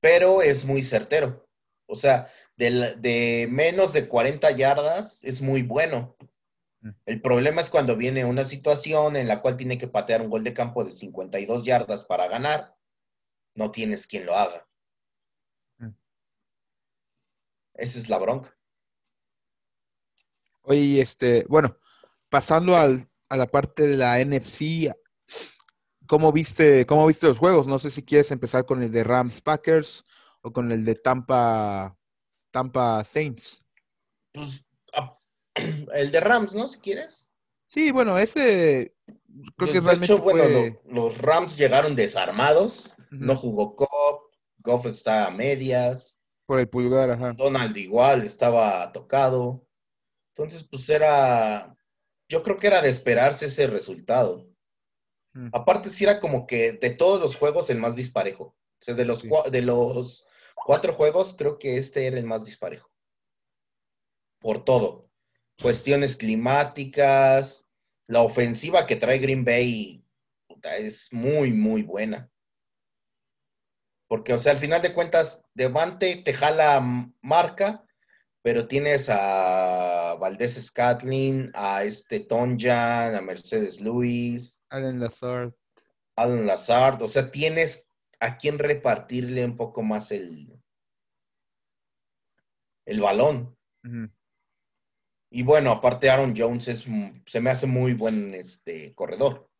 [0.00, 1.48] Pero es muy certero.
[1.88, 6.16] O sea, de, de, menos de 40 yardas es muy bueno.
[6.80, 6.90] Mm.
[7.06, 10.44] El problema es cuando viene una situación en la cual tiene que patear un gol
[10.44, 12.76] de campo de 52 yardas para ganar,
[13.56, 14.67] no tienes quien lo haga.
[17.78, 18.54] Esa es la bronca.
[20.62, 21.78] Oye, este, bueno,
[22.28, 24.92] pasando al, a la parte de la NFC,
[26.06, 27.66] ¿cómo viste, ¿cómo viste los juegos?
[27.68, 30.04] No sé si quieres empezar con el de Rams Packers
[30.42, 31.96] o con el de Tampa,
[32.50, 33.62] Tampa Saints.
[34.32, 35.16] Pues, ah,
[35.54, 36.66] el de Rams, ¿no?
[36.66, 37.30] Si quieres.
[37.64, 38.96] Sí, bueno, ese
[39.56, 40.80] creo que realmente fue...
[40.86, 46.17] los Rams llegaron desarmados, no jugó Cobb, Goff está a medias.
[46.48, 47.34] Por el pulgar, ajá.
[47.34, 49.68] Donald igual estaba tocado.
[50.34, 51.76] Entonces, pues era,
[52.26, 54.48] yo creo que era de esperarse ese resultado.
[55.34, 55.48] Mm.
[55.52, 58.44] Aparte, sí era como que de todos los juegos el más disparejo.
[58.44, 62.90] O sea, de los, de los cuatro juegos, creo que este era el más disparejo.
[64.38, 65.10] Por todo.
[65.60, 67.68] Cuestiones climáticas,
[68.06, 70.02] la ofensiva que trae Green Bay
[70.78, 72.30] es muy, muy buena.
[74.08, 76.80] Porque, o sea, al final de cuentas, Devante te jala
[77.20, 77.84] marca,
[78.42, 84.64] pero tienes a Valdés Scatlin, a este Tonjan, a Mercedes Luis.
[84.70, 85.52] Alan Lazard.
[86.16, 87.02] Alan Lazard.
[87.02, 87.86] O sea, tienes
[88.20, 90.58] a quien repartirle un poco más el,
[92.86, 93.56] el balón.
[95.30, 96.86] Y bueno, aparte Aaron Jones es,
[97.26, 99.50] se me hace muy buen este, corredor.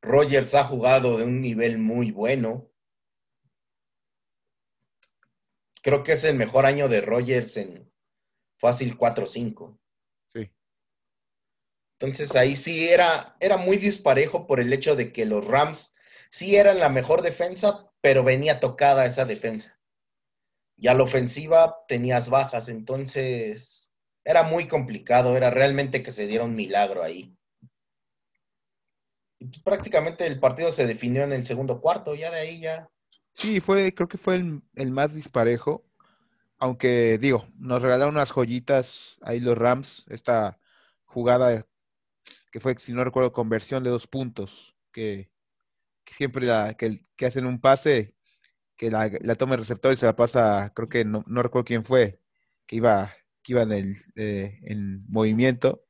[0.00, 2.67] Rogers ha jugado de un nivel muy bueno.
[5.88, 7.90] Creo que es el mejor año de Rogers en
[8.58, 9.78] fácil 4-5.
[10.30, 10.52] Sí.
[11.98, 15.94] Entonces ahí sí era, era muy disparejo por el hecho de que los Rams
[16.30, 19.80] sí eran la mejor defensa, pero venía tocada esa defensa.
[20.76, 23.90] Y a la ofensiva tenías bajas, entonces
[24.24, 27.34] era muy complicado, era realmente que se diera un milagro ahí.
[29.38, 32.90] Y pues prácticamente el partido se definió en el segundo cuarto, ya de ahí ya.
[33.38, 34.34] Sí, fue, creo que fue
[34.74, 35.84] el, más disparejo.
[36.58, 40.58] Aunque digo, nos regalaron unas joyitas ahí los Rams, esta
[41.04, 41.64] jugada
[42.50, 45.30] que fue, si no recuerdo, conversión de dos puntos, que,
[46.06, 48.16] siempre la, que, hacen un pase,
[48.76, 52.20] que la, toma el receptor y se la pasa, creo que no, recuerdo quién fue,
[52.66, 55.84] que iba, que iba en, el, eh, en movimiento.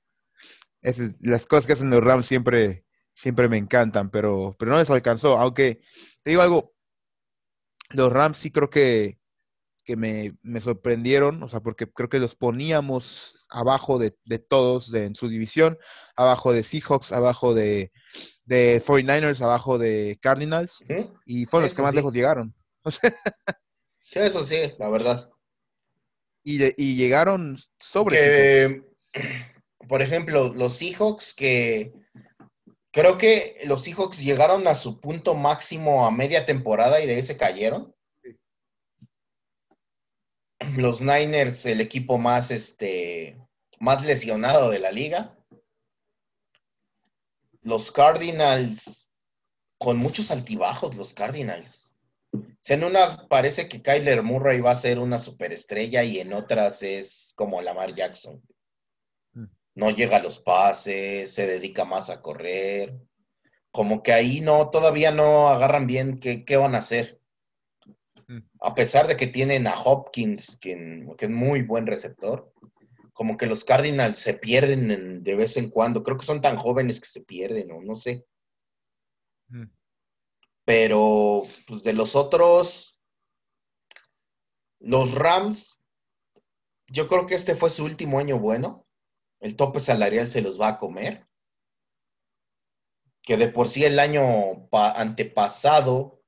[1.20, 2.84] las cosas que hacen los Rams siempre,
[3.14, 5.38] siempre me encantan, pero, pero no les alcanzó.
[5.38, 5.80] Aunque
[6.22, 6.77] te digo algo,
[7.90, 9.18] los Rams sí creo que,
[9.84, 15.28] que me, sorprendieron, o sea, porque creo que los poníamos abajo de, todos en su
[15.28, 15.78] división,
[16.14, 17.90] abajo de Seahawks, abajo de,
[18.44, 20.84] de 49ers, abajo de Cardinals,
[21.24, 22.54] y fueron los que más lejos llegaron.
[22.90, 25.30] sí, eso sí, la verdad.
[26.44, 28.82] Y, y llegaron sobre.
[29.88, 31.94] por ejemplo, los Seahawks que
[32.98, 37.22] Creo que los Seahawks llegaron a su punto máximo a media temporada y de ahí
[37.22, 37.94] se cayeron.
[40.76, 43.38] Los Niners, el equipo más, este,
[43.78, 45.38] más lesionado de la liga.
[47.62, 49.08] Los Cardinals,
[49.78, 51.94] con muchos altibajos, los Cardinals.
[52.66, 57.32] en una parece que Kyler Murray va a ser una superestrella y en otras es
[57.36, 58.42] como Lamar Jackson
[59.78, 62.98] no llega a los pases, se dedica más a correr.
[63.70, 67.20] Como que ahí no, todavía no agarran bien qué, van a hacer.
[68.60, 72.52] A pesar de que tienen a Hopkins, que, que, es muy buen receptor,
[73.12, 76.02] como que los Cardinals se pierden de vez en cuando.
[76.02, 78.26] Creo que son tan jóvenes que se pierden, o no sé.
[79.46, 79.70] Mm.
[80.64, 83.00] Pero, pues de los otros,
[84.80, 85.80] los Rams,
[86.88, 88.87] yo creo que este fue su último año bueno.
[89.40, 91.26] El tope salarial se los va a comer.
[93.22, 96.22] Que de por sí el año antepasado,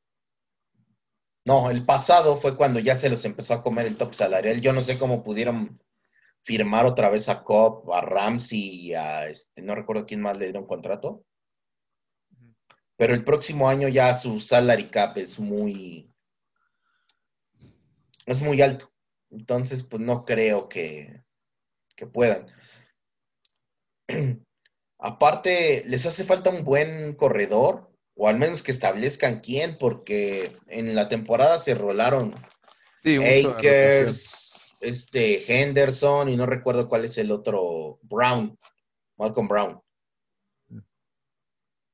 [1.45, 4.61] no, el pasado fue cuando ya se los empezó a comer el tope salarial.
[4.61, 5.83] Yo no sé cómo pudieron
[6.43, 10.67] firmar otra vez a Cobb, a Ramsey a, este, no recuerdo quién más le dieron
[10.67, 11.25] contrato.
[12.97, 16.13] Pero el próximo año ya su salary cap es muy,
[18.27, 18.93] es muy alto.
[19.31, 21.25] Entonces, pues no creo que,
[21.97, 22.47] que puedan.
[24.99, 30.95] Aparte, les hace falta un buen corredor, o al menos que establezcan quién, porque en
[30.95, 32.35] la temporada se rolaron
[33.03, 38.59] sí, Akers, este Henderson y no recuerdo cuál es el otro, Brown,
[39.17, 39.81] Malcolm Brown.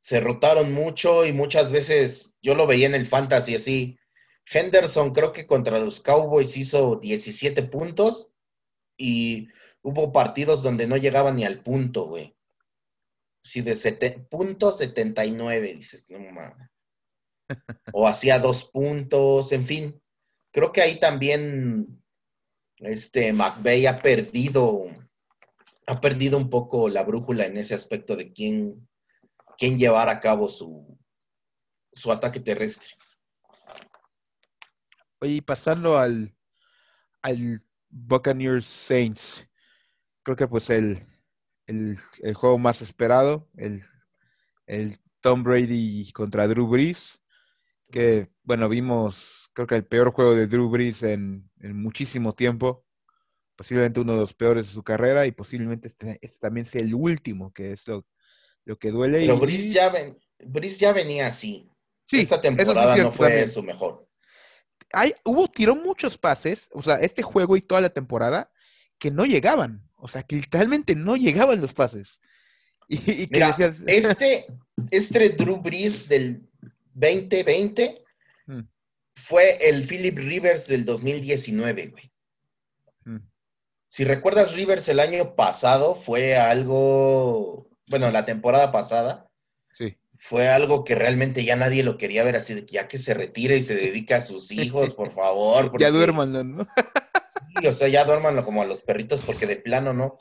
[0.00, 3.98] Se rotaron mucho y muchas veces yo lo veía en el fantasy así.
[4.48, 8.30] Henderson creo que contra los Cowboys hizo 17 puntos
[8.96, 9.48] y
[9.86, 12.36] hubo partidos donde no llegaban ni al punto, güey.
[13.40, 16.68] Sí, de punto 79, dices, no mames.
[17.92, 20.02] O hacía dos puntos, en fin.
[20.50, 22.02] Creo que ahí también
[22.78, 24.86] este McVeigh ha perdido,
[25.86, 28.88] ha perdido un poco la brújula en ese aspecto de quién,
[29.56, 30.98] quién llevar a cabo su,
[31.92, 32.88] su ataque terrestre.
[35.20, 36.34] Oye, pasando al,
[37.22, 39.46] al Buccaneers Saints,
[40.26, 40.98] creo que pues el,
[41.68, 43.84] el, juego más esperado, el,
[44.66, 47.22] el Tom Brady contra Drew Brees,
[47.92, 52.84] que bueno, vimos creo que el peor juego de Drew Brees en, muchísimo tiempo,
[53.54, 56.92] posiblemente uno de los peores de su carrera y posiblemente este, este también sea el
[56.92, 58.04] último, que es lo,
[58.64, 59.20] lo que duele.
[59.20, 59.92] Pero Brees, ya
[60.76, 61.70] ya venía así.
[62.04, 64.08] Sí, Esta temporada no fue su mejor.
[64.92, 68.50] Hay, hubo, tiró muchos pases, o sea, este juego y toda la temporada,
[68.98, 69.85] que no llegaban.
[70.06, 72.20] O sea, que literalmente no llegaban los pases.
[72.88, 73.56] Y, Mira,
[73.88, 74.46] este,
[74.92, 76.48] este Drew Brees del
[76.94, 78.04] 2020
[79.16, 82.12] fue el Philip Rivers del 2019, güey.
[83.06, 83.26] Mm.
[83.88, 89.28] Si recuerdas, Rivers el año pasado fue algo, bueno, la temporada pasada,
[89.72, 89.98] sí.
[90.16, 93.14] fue algo que realmente ya nadie lo quería ver así, de que ya que se
[93.14, 95.76] retire y se dedica a sus hijos, por favor.
[95.80, 96.66] Ya duérmanlo, ¿no?
[97.66, 100.18] O sea, ya duérmanlo como a los perritos, porque de plano no.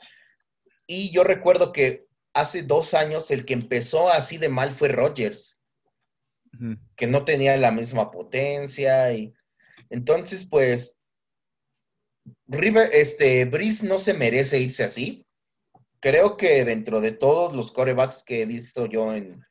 [0.86, 5.56] Y yo recuerdo que hace dos años el que empezó así de mal fue Rogers
[6.96, 9.34] que no tenía la misma potencia y
[9.90, 10.96] entonces pues
[12.48, 15.26] River, este, Brice no se merece irse así.
[16.00, 19.44] Creo que dentro de todos los corebacks que he visto yo en,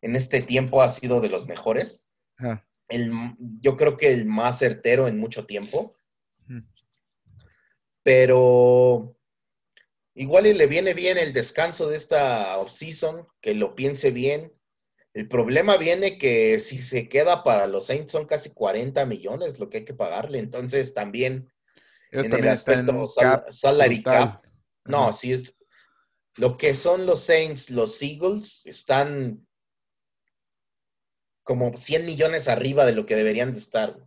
[0.00, 2.08] en este tiempo ha sido de los mejores.
[2.88, 3.12] El,
[3.60, 5.94] yo creo que el más certero en mucho tiempo.
[8.02, 9.16] Pero
[10.14, 14.52] igual y le viene bien el descanso de esta offseason, que lo piense bien,
[15.14, 19.68] el problema viene que si se queda para los Saints son casi 40 millones lo
[19.68, 20.38] que hay que pagarle.
[20.38, 21.52] Entonces también
[22.10, 23.06] en el aspecto
[23.50, 24.44] salary cap.
[24.84, 25.58] No, si es
[26.36, 29.46] lo que son los Saints, los Eagles están
[31.42, 33.98] como 100 millones arriba de lo que deberían de estar.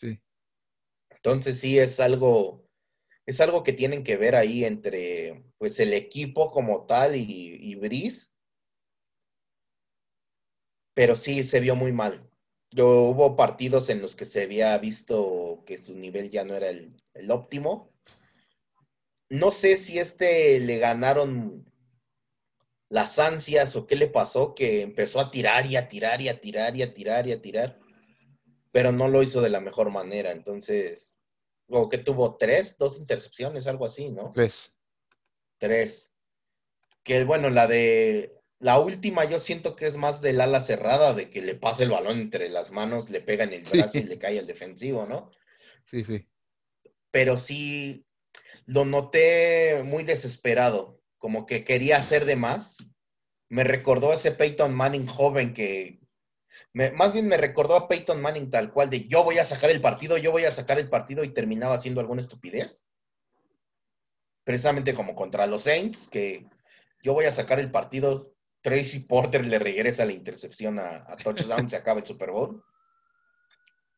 [0.00, 0.20] Sí.
[1.10, 2.63] Entonces sí es algo
[3.26, 7.24] es algo que tienen que ver ahí entre pues el equipo como tal y,
[7.60, 8.34] y Brice
[10.94, 12.30] pero sí se vio muy mal.
[12.70, 16.70] Yo, hubo partidos en los que se había visto que su nivel ya no era
[16.70, 16.96] el,
[17.30, 17.92] óptimo.
[19.28, 21.70] No sé si este le ganaron
[22.88, 26.40] las ansias o qué le pasó, que empezó a tirar y a tirar y a
[26.40, 27.80] tirar y a tirar y a tirar,
[28.70, 30.30] pero no lo hizo de la mejor manera.
[30.30, 31.18] Entonces,
[31.68, 34.32] o que tuvo tres, dos intercepciones, algo así, ¿no?
[34.34, 34.72] Tres.
[35.58, 36.12] Tres.
[37.02, 41.28] Que bueno, la de la última yo siento que es más del ala cerrada, de
[41.28, 44.18] que le pasa el balón entre las manos, le pega en el brazo y le
[44.18, 45.30] cae al defensivo, ¿no?
[45.86, 46.26] Sí, sí.
[47.10, 48.06] Pero sí
[48.66, 52.88] lo noté muy desesperado, como que quería hacer de más.
[53.50, 56.00] Me recordó a ese Peyton Manning joven que,
[56.74, 59.80] más bien me recordó a Peyton Manning tal cual, de yo voy a sacar el
[59.80, 62.84] partido, yo voy a sacar el partido y terminaba haciendo alguna estupidez.
[64.42, 66.48] Precisamente como contra los Saints, que
[67.02, 71.76] yo voy a sacar el partido, Tracy Porter le regresa la intercepción a, touchdown, se
[71.76, 72.64] acaba el Super Bowl.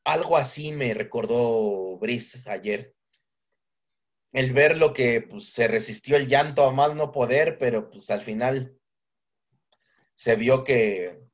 [0.04, 2.94] Algo así me recordó Brice ayer.
[4.32, 8.10] el ver lo que pues, se resistió el llanto a más no poder, pero pues
[8.10, 8.78] al final
[10.12, 11.25] se vio que,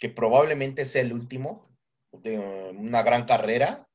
[0.00, 1.70] que probablemente sea el último
[2.10, 3.86] de una gran carrera.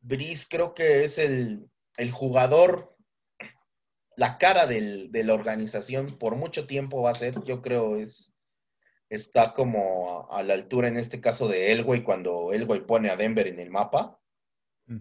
[0.00, 2.96] Brice creo que es el, el jugador,
[4.16, 8.30] la cara del, de la organización por mucho tiempo va a ser, yo creo es
[9.10, 13.46] está como a, la altura en este caso de Elway cuando Elway pone a Denver
[13.46, 14.18] en el mapa.
[14.86, 14.98] Mm.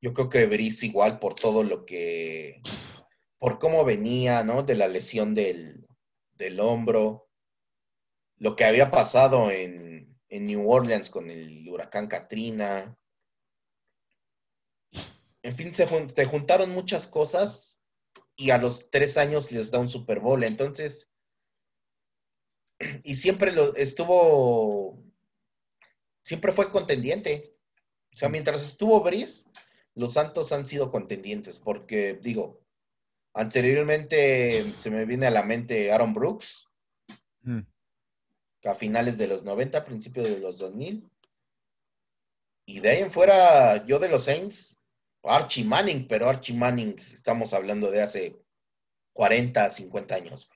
[0.00, 2.62] Yo creo que Brice igual por todo lo que,
[3.38, 4.62] por cómo venía, ¿no?
[4.62, 5.86] De la lesión del,
[6.32, 7.29] del hombro,
[8.40, 12.96] lo que había pasado en, en New Orleans con el huracán Katrina.
[15.42, 15.86] En fin, se,
[16.24, 17.82] juntaron muchas cosas
[18.36, 20.42] y a los tres años les da un Super Bowl.
[20.42, 21.10] Entonces,
[23.04, 25.04] y siempre lo, estuvo,
[26.24, 27.54] siempre fue contendiente.
[28.14, 29.50] O sea, mientras estuvo Brice,
[29.94, 32.62] los Santos han sido contendientes, porque digo,
[33.34, 36.66] anteriormente se me viene a la mente Aaron Brooks,
[37.42, 37.60] mm.
[38.64, 41.08] A finales de los 90, principios de los 2000.
[42.66, 44.78] Y de ahí en fuera, yo de los Saints,
[45.22, 48.40] Archie Manning, pero Archie Manning, estamos hablando de hace
[49.12, 50.50] 40, 50 años.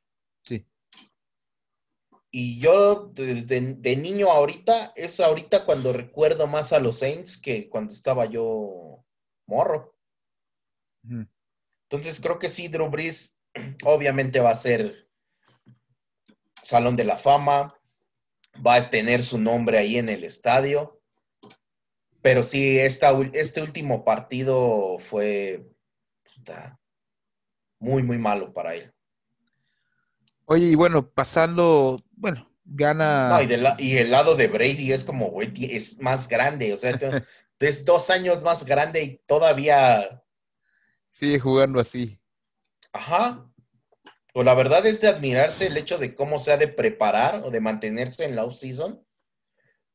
[2.37, 7.69] Y yo desde de niño ahorita, es ahorita cuando recuerdo más a los Saints que
[7.69, 9.05] cuando estaba yo
[9.47, 9.95] morro.
[11.05, 13.37] Entonces creo que sí, Drew Brees
[13.85, 15.09] obviamente va a ser
[16.65, 17.74] Salón de la Fama,
[18.65, 21.01] va a tener su nombre ahí en el estadio.
[22.23, 25.67] Pero sí, esta, este último partido fue
[27.79, 28.93] muy, muy malo para él.
[30.47, 33.29] Oye, y bueno, pasando, bueno, gana.
[33.31, 36.93] No, y, el lado de Brady es como, güey, es más grande, o sea,
[37.61, 40.23] es dos años más grande y todavía.
[41.13, 42.19] Sigue jugando así.
[42.93, 43.47] Ajá.
[44.35, 47.51] Pues la verdad es de admirarse el hecho de cómo se ha de preparar o
[47.51, 49.03] de mantenerse en la off-season,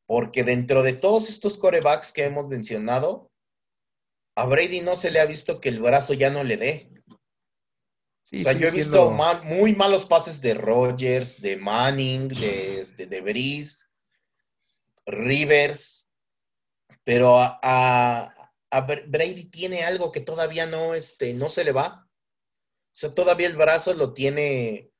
[0.08, 3.30] porque dentro de todos estos corebacks que hemos mencionado,
[4.36, 6.90] a Brady no se le ha visto que el brazo ya no le dé
[8.32, 9.12] o sea, yo he visto
[9.44, 13.86] muy malos pases de Rogers, de Manning, de, de, de Breeze,
[15.08, 16.08] Rivers,
[17.04, 18.36] pero a,
[19.08, 22.08] Brady tiene algo que todavía no, este, no se le va.
[22.92, 24.92] O sea, todavía el brazo lo tiene,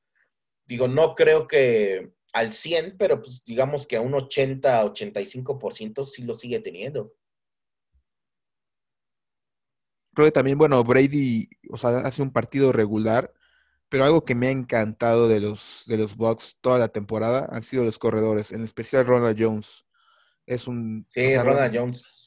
[0.66, 6.24] digo, no creo que al 100, pero pues digamos que a un 80, 85% sí
[6.24, 7.14] lo sigue teniendo
[10.20, 13.34] creo que también, bueno, Brady, o sea, hace un partido regular,
[13.88, 17.64] pero algo que me ha encantado de los, de los Bucks toda la temporada han
[17.64, 19.86] sido los corredores, en especial Ronald Jones.
[20.46, 21.06] Es un...
[21.08, 22.19] Sí, Ronald Jones.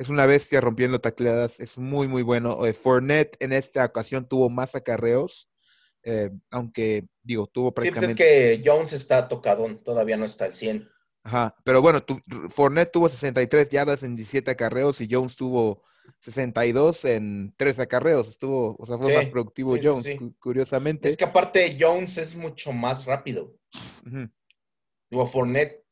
[0.00, 2.58] Es una bestia rompiendo tacleadas, es muy, muy bueno.
[2.72, 5.50] Fournette en esta ocasión tuvo más acarreos,
[6.04, 8.14] eh, aunque, digo, tuvo prácticamente...
[8.14, 10.88] Sí, pues es que Jones está tocado, todavía no está al 100.
[11.22, 15.82] Ajá, pero bueno, tu, Fournette tuvo 63 yardas en 17 acarreos y Jones tuvo
[16.20, 18.30] 62 en 3 acarreos.
[18.30, 21.10] Estuvo, o sea, fue más productivo Jones, curiosamente.
[21.10, 23.54] Es que aparte Jones es mucho más rápido.
[24.06, 25.84] Uh Fournette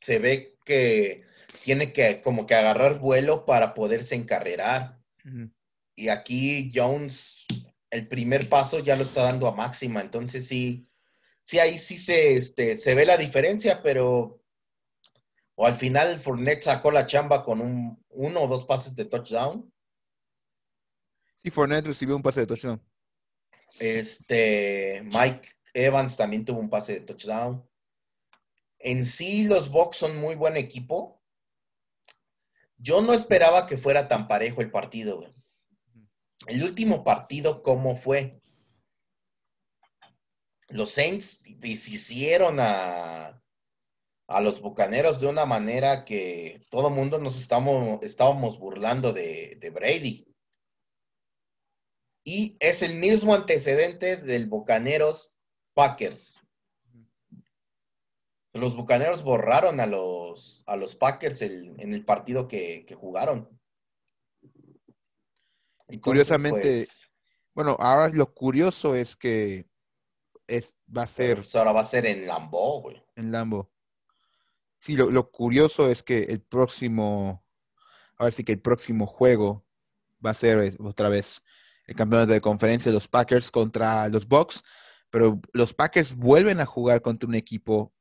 [0.00, 1.25] se ve que
[1.64, 4.98] tiene que como que agarrar vuelo para poderse encarrerar.
[5.96, 7.46] Y aquí Jones,
[7.90, 10.00] el primer paso ya lo está dando a máxima.
[10.00, 10.88] Entonces sí,
[11.42, 14.42] sí ahí sí se, este, se ve la diferencia, pero
[15.56, 19.72] o al final Fournette sacó la chamba con un, uno o dos pases de touchdown.
[21.42, 22.82] Sí, Fournette recibió un pase de touchdown.
[23.78, 27.66] Este, Mike Evans también tuvo un pase de touchdown.
[28.78, 31.15] En sí, los Bucks son muy buen equipo.
[32.78, 35.34] Yo no esperaba que fuera tan parejo el partido.
[36.46, 38.40] El último partido, ¿cómo fue?
[40.68, 43.40] Los Saints deshicieron a,
[44.28, 49.70] a los Bucaneros de una manera que todo el mundo nos estamos, estábamos burlando de,
[49.72, 50.26] Brady.
[52.24, 55.36] Y es el mismo antecedente del Bucaneros
[55.74, 56.42] Packers.
[58.56, 63.48] Los Bucaneros borraron a los, a los Packers en el partido que, jugaron.
[65.88, 67.12] Y curiosamente, pues,
[67.54, 69.68] bueno, ahora lo curioso es que
[70.46, 71.36] es, va a ser.
[71.36, 73.02] Pues, ahora va a ser en Lambo, güey.
[73.14, 73.70] En Lambo.
[74.78, 77.44] Sí, lo, curioso es que el próximo,
[78.18, 79.66] ahora sí que el próximo juego
[80.24, 81.42] va a ser eh, otra vez
[81.86, 84.62] el campeonato de conferencia los Packers contra los Bucks,
[85.10, 87.92] pero los Packers vuelven a jugar contra un equipo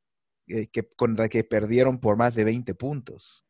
[0.48, 3.46] eh, que, contra que perdieron por más de 20 puntos.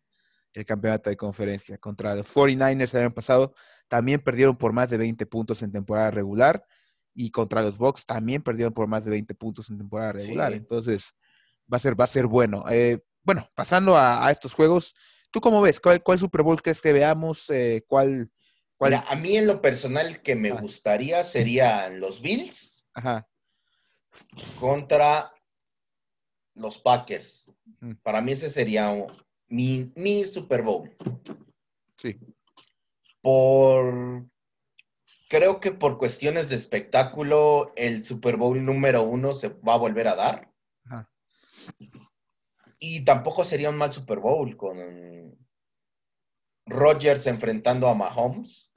[0.53, 1.77] el campeonato de conferencia.
[1.77, 3.53] Contra los 49ers el año pasado
[3.89, 6.65] también perdieron por más de 20 puntos en temporada regular
[7.13, 10.53] y contra los Bucks también perdieron por más de 20 puntos en temporada regular.
[10.53, 11.13] Entonces
[11.71, 12.63] va a ser, va a ser bueno.
[12.69, 14.95] Eh, bueno, pasando a, estos juegos,
[15.31, 15.79] ¿tú cómo ves?
[15.79, 17.49] ¿Cuál, Super Bowl crees que veamos?
[17.49, 18.31] Eh, ¿Cuál?
[18.77, 18.93] cuál...
[18.93, 22.85] a mí en lo personal que me gustaría serían los Bills
[24.59, 25.34] contra
[26.55, 27.45] los Packers.
[28.03, 28.91] Para mí ese sería
[29.47, 30.95] mi, mi Super Bowl.
[31.97, 32.17] Sí.
[33.21, 34.25] Por
[35.27, 40.07] creo que por cuestiones de espectáculo, el Super Bowl número uno se va a volver
[40.07, 40.51] a dar.
[42.79, 45.37] Y tampoco sería un mal Super Bowl con
[46.67, 48.71] Rodgers enfrentando a Mahomes.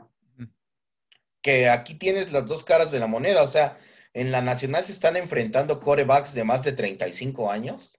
[1.43, 3.43] Que aquí tienes las dos caras de la moneda.
[3.43, 3.79] O sea,
[4.19, 7.95] en la nacional se están enfrentando corebacks de más de 35 años.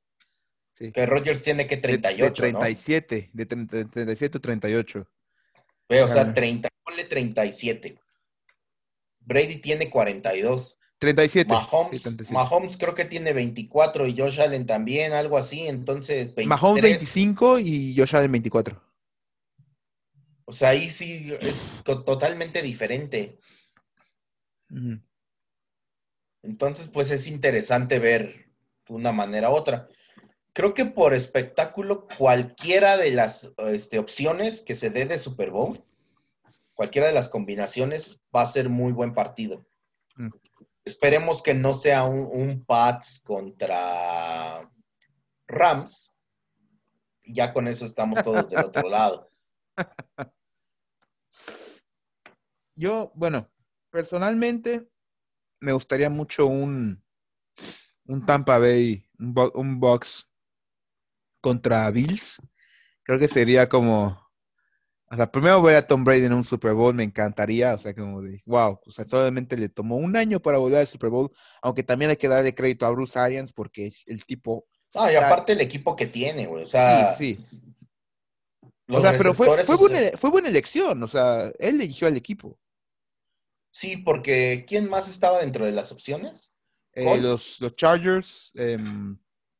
[0.75, 2.43] Que Rodgers tiene que 38.
[2.43, 5.07] De, 37, de 37 o 38.
[5.89, 7.99] o sea, 30, ponle 37.
[9.19, 10.77] Brady tiene 42.
[10.99, 11.53] 37.
[12.31, 15.67] Mahomes, creo que tiene 24 y Josh Allen también, algo así.
[15.67, 18.81] Entonces, Mahomes 25 y Josh Allen 24.
[20.45, 23.37] O sea, ahí sí es totalmente diferente.
[26.41, 28.49] Entonces, pues es interesante ver
[28.87, 29.87] una manera u otra.
[30.53, 35.83] Creo que por espectáculo, cualquiera de las este, opciones que se dé de Super Bowl
[36.79, 39.67] cualquiera de las combinaciones va a ser muy buen partido.
[40.15, 40.29] Mm.
[40.85, 44.71] Esperemos que no sea un, Pats contra
[45.45, 46.09] Rams.
[47.27, 49.21] Ya con eso estamos todos del otro lado.
[52.75, 53.51] Yo, bueno,
[53.89, 54.87] personalmente
[55.59, 57.03] me gustaría mucho un,
[58.05, 60.29] un Tampa Bay, un, un box
[61.41, 62.41] contra Bills.
[63.03, 64.29] Creo que sería como
[65.11, 67.95] o sea, primero ver a Tom Brady en un Super Bowl me encantaría, o sea,
[67.95, 71.31] como de, wow, o sea, solamente le tomó un año para volver al Super Bowl,
[71.63, 74.67] aunque también hay que darle crédito a Bruce Arians porque es el tipo...
[74.93, 77.15] Ah, y aparte el equipo que tiene, güey, o sea...
[77.15, 77.45] Sí, sí.
[78.91, 82.59] O sea, pero fue, fue, buena, elección, o sea, él eligió al equipo.
[83.79, 86.53] Sí, porque ¿quién más estaba dentro de las opciones?
[86.91, 88.51] Eh, los, los, Chargers.
[88.55, 89.17] Em,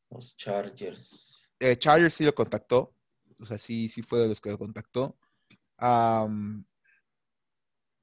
[0.10, 1.48] los Chargers.
[1.58, 2.94] Eh, Chargers sí lo contactó,
[3.40, 5.18] o sea, sí, sí fue de los que lo contactó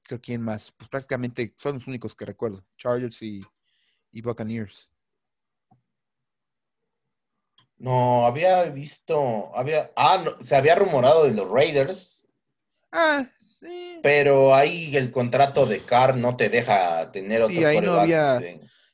[0.06, 0.72] creo quién más.
[0.72, 2.64] Pues prácticamente son los únicos que recuerdo.
[2.78, 3.42] Chargers y,
[4.22, 4.90] Buccaneers.
[7.76, 12.25] No, había visto, había, ah, se había rumorado de los Raiders.
[12.99, 14.01] Ah, sí.
[14.03, 18.40] Pero ahí el contrato de Carr no te deja tener otro Sí, ahí no había.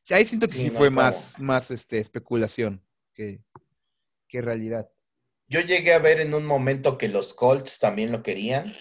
[0.03, 2.84] Sí, ahí siento que sí, fue más, más este, especulación
[3.14, 3.44] que,
[4.26, 4.90] que realidad.
[5.46, 8.74] Yo llegué a ver en un momento que los Colts también lo querían.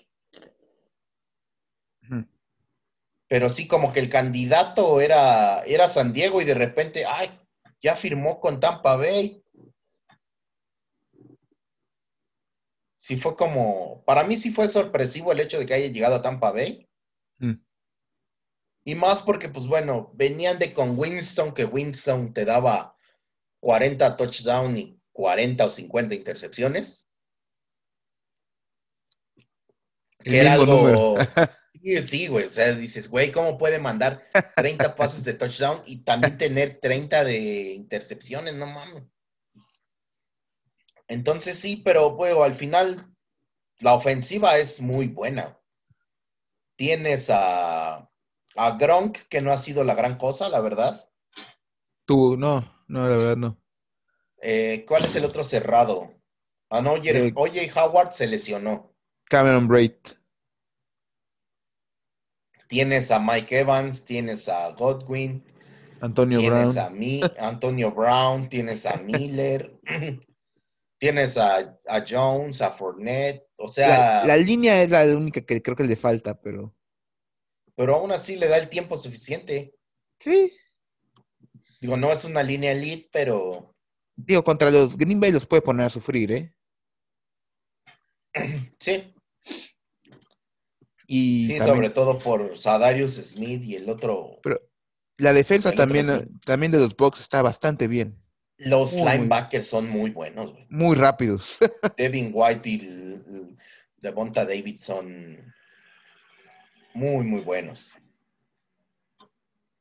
[3.27, 7.29] Pero sí, como que el candidato era, era San Diego y de repente, ay,
[7.79, 9.43] ya firmó con Tampa Bay.
[13.01, 16.21] Sí fue como, para mí sí fue sorpresivo el hecho de que haya llegado a
[16.21, 16.87] Tampa Bay.
[17.39, 17.55] Mm.
[18.85, 22.95] Y más porque, pues bueno, venían de con Winston, que Winston te daba
[23.59, 27.07] 40 touchdowns y 40 o 50 intercepciones.
[30.23, 31.17] que era algo.
[32.03, 32.45] Sí, güey.
[32.45, 34.19] O sea, dices, güey, ¿cómo puede mandar
[34.55, 37.39] 30 pases de touchdown y también tener 30 de
[37.71, 38.53] intercepciones?
[38.53, 39.01] No mames.
[41.11, 43.13] Entonces sí, pero bueno, al final
[43.79, 45.59] la ofensiva es muy buena.
[46.77, 48.09] Tienes a,
[48.55, 51.09] a Gronk, que no ha sido la gran cosa, la verdad.
[52.05, 53.57] Tú, no, no, la verdad no.
[54.41, 56.13] Eh, ¿Cuál es el otro cerrado?
[56.69, 58.95] Ah, no, oye, eh, Howard se lesionó.
[59.25, 59.97] Cameron Braid.
[62.69, 65.43] Tienes a Mike Evans, tienes a Godwin.
[65.99, 66.87] Antonio tienes Brown.
[66.87, 69.77] A mí, Antonio Brown, tienes a Miller.
[71.01, 73.47] tienes a, Jones, a Fournette.
[73.57, 74.23] O sea.
[74.23, 76.75] La, línea es la única que creo que le falta, pero.
[77.75, 79.73] Pero aún así le da el tiempo suficiente.
[80.19, 80.53] Sí.
[81.81, 83.71] Digo, no es una línea elite, pero
[84.15, 86.53] Digo, contra los Green Bay los puede poner a sufrir, ¿eh?
[88.79, 89.13] Sí.
[91.07, 94.39] Y sí, sobre todo por Sadarius Smith y el otro.
[94.43, 94.61] Pero
[95.17, 98.20] la defensa también, también de los Bucks está bastante bien.
[98.63, 100.53] Los linebackers son muy buenos.
[100.69, 101.57] Muy rápidos.
[101.97, 103.57] Devin White y
[103.97, 105.53] Devonta David son
[106.93, 107.91] muy, muy buenos.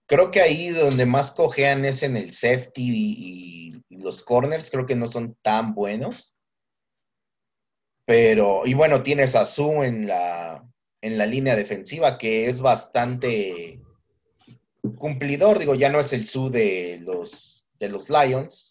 [0.06, 4.96] Creo que ahí donde más cojean es en el safety y, los corners, creo que
[4.96, 6.32] no son tan buenos.
[8.06, 10.64] Pero, y bueno, tienes a Su en la,
[11.02, 13.80] en la línea defensiva, que es bastante
[14.96, 15.58] cumplidor.
[15.58, 18.69] Digo, ya no es el Su de los, de los Lions,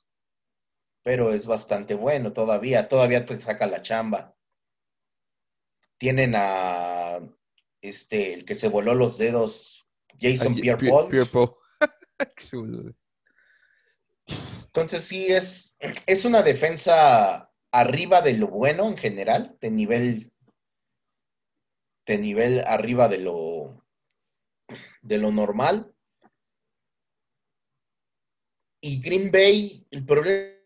[1.03, 2.87] pero es bastante bueno todavía.
[2.87, 4.35] Todavía te saca la chamba.
[5.97, 7.19] Tienen a
[7.81, 9.87] este, el que se voló los dedos,
[10.19, 11.09] Jason Pierre-Paul.
[14.65, 20.31] Entonces sí, es, es una defensa arriba de lo bueno en general, de nivel,
[22.05, 23.85] de nivel arriba de lo,
[25.01, 25.93] de lo normal.
[28.81, 30.58] Y Green Bay, el problema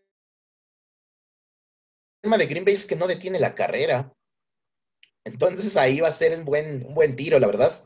[2.24, 4.12] de Green Bay es que no detiene la carrera.
[5.24, 7.84] Entonces ahí va a ser un buen, un buen tiro, la verdad.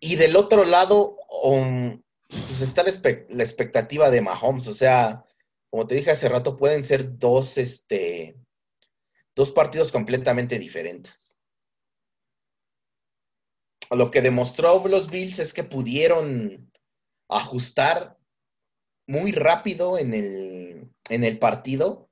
[0.00, 4.66] Y del otro lado, um, pues está la, expectativa de Mahomes.
[4.66, 5.24] O sea,
[5.70, 8.36] como te dije hace rato, pueden ser dos, este,
[9.34, 11.38] dos partidos completamente diferentes.
[13.90, 16.72] Lo que demostró los Bills es que pudieron
[17.28, 18.18] ajustar
[19.06, 20.63] muy rápido en el,
[21.08, 22.08] en el partido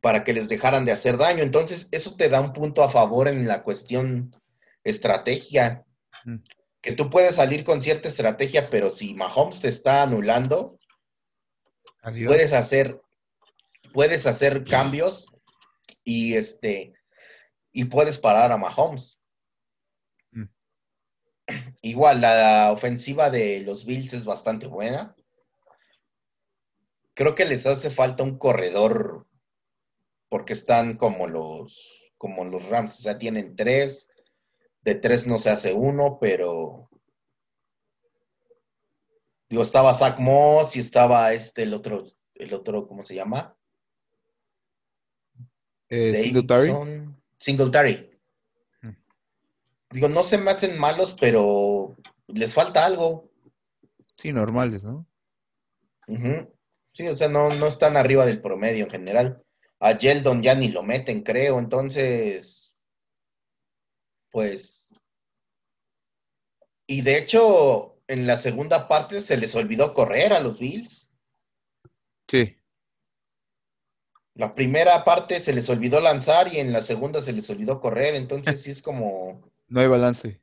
[0.00, 1.42] para que les dejaran de hacer daño.
[1.42, 4.34] Entonces, eso te da un punto a favor en la cuestión
[4.82, 5.84] estrategia.
[6.80, 10.78] Que tú puedes salir con cierta estrategia, pero si Mahomes te está anulando,
[12.02, 13.00] puedes hacer,
[13.92, 15.28] puedes hacer cambios
[16.04, 16.92] y este
[17.72, 19.18] y puedes parar a Mahomes.
[20.30, 20.44] Mm.
[21.82, 25.13] Igual, la ofensiva de los Bills es bastante buena.
[27.14, 29.26] Creo que les hace falta un corredor
[30.28, 34.08] porque están como los, como los Rams, o sea, tienen tres,
[34.82, 36.90] de tres no se hace uno, pero
[39.48, 43.56] digo, estaba Zach Moss y estaba este, el otro, el otro, ¿cómo se llama?
[45.88, 46.72] Eh, Singletary.
[47.38, 48.10] Singletary.
[48.82, 48.96] Hmm.
[49.90, 51.96] Digo, no se me hacen malos, pero
[52.26, 53.30] les falta algo.
[54.16, 55.06] Sí, normales, ¿no?
[56.94, 59.44] Sí, o sea, no, no están arriba del promedio en general
[59.84, 61.58] a Yeldon ya ni lo meten, creo.
[61.58, 62.72] Entonces,
[64.30, 64.92] pues.
[66.86, 71.12] Y de hecho, en la segunda parte se les olvidó correr a los Bills.
[72.28, 72.56] Sí.
[74.34, 78.14] La primera parte se les olvidó lanzar y en la segunda se les olvidó correr.
[78.14, 79.50] Entonces, sí es como.
[79.68, 80.40] No hay balance.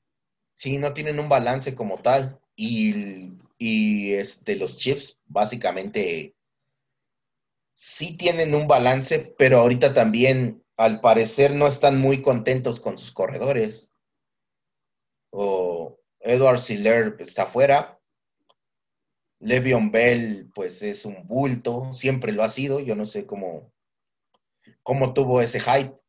[0.53, 2.39] Sí, no tienen un balance como tal.
[2.55, 6.35] Y, y este, los chips, básicamente
[7.83, 13.11] sí tienen un balance, pero ahorita también, al parecer, no están muy contentos con sus
[13.11, 13.91] corredores.
[15.31, 17.99] O Edward Siller está fuera.
[19.39, 22.79] Le'Veon Bell, pues es un bulto, siempre lo ha sido.
[22.79, 23.73] Yo no sé cómo,
[24.83, 25.99] cómo tuvo ese hype.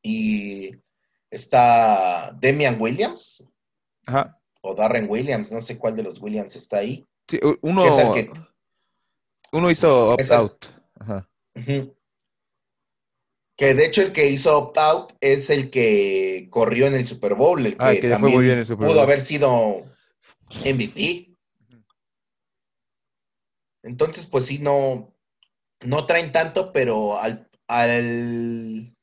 [0.00, 0.76] Y
[1.28, 3.44] está Demian Williams.
[4.60, 7.04] O Darren Williams, no sé cuál de los Williams está ahí.
[7.26, 7.82] Sí, uno,
[9.52, 10.66] uno hizo opt-out.
[13.56, 17.64] Que de hecho el que hizo opt-out es el que corrió en el Super Bowl,
[17.66, 18.94] el ah, que, también fue muy bien el Super Bowl.
[18.94, 19.82] pudo haber sido
[20.64, 21.36] MVP.
[23.82, 25.14] Entonces, pues sí, no,
[25.80, 28.94] no traen tanto, pero al, al,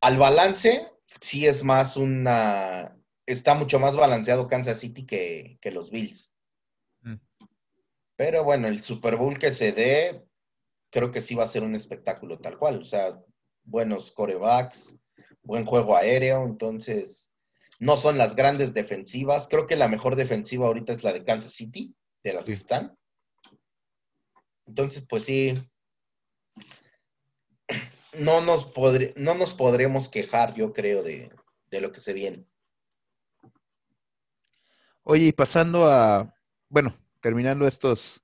[0.00, 0.88] al balance
[1.20, 2.96] sí es más una...
[3.24, 6.31] Está mucho más balanceado Kansas City que, que los Bills.
[8.16, 10.24] Pero bueno, el Super Bowl que se dé,
[10.90, 12.80] creo que sí va a ser un espectáculo tal cual.
[12.80, 13.20] O sea,
[13.64, 14.96] buenos corebacks,
[15.42, 16.44] buen juego aéreo.
[16.44, 17.30] Entonces,
[17.78, 19.48] no son las grandes defensivas.
[19.48, 22.96] Creo que la mejor defensiva ahorita es la de Kansas City, de las que están.
[24.66, 25.54] Entonces, pues sí,
[28.12, 28.72] no nos,
[29.16, 31.30] no nos podremos quejar, yo creo, de,
[31.70, 32.46] de lo que se viene.
[35.02, 36.32] Oye, y pasando a,
[36.68, 38.22] bueno, terminando estos,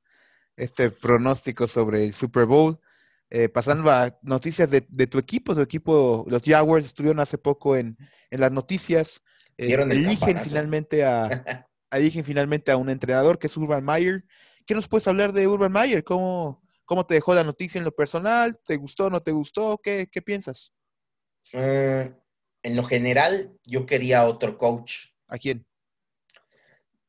[0.57, 2.79] este pronóstico sobre el Super Bowl,
[3.31, 7.97] eh, pasando a noticias de, tu equipo, tu equipo, los Jaguars estuvieron hace poco en,
[8.31, 9.23] las noticias,
[9.57, 11.45] eh, eligen finalmente a,
[11.91, 14.25] eligen finalmente a un entrenador que es Urban Meyer.
[14.67, 16.05] ¿Qué nos puedes hablar de Urban Meyer?
[16.05, 18.59] ¿Cómo, cómo te dejó la noticia en lo personal?
[18.67, 19.79] ¿Te gustó, no te gustó?
[19.83, 20.73] ¿Qué, qué piensas?
[21.53, 22.13] Eh,
[22.63, 25.07] en lo general, yo quería otro coach.
[25.29, 25.67] ¿A quién?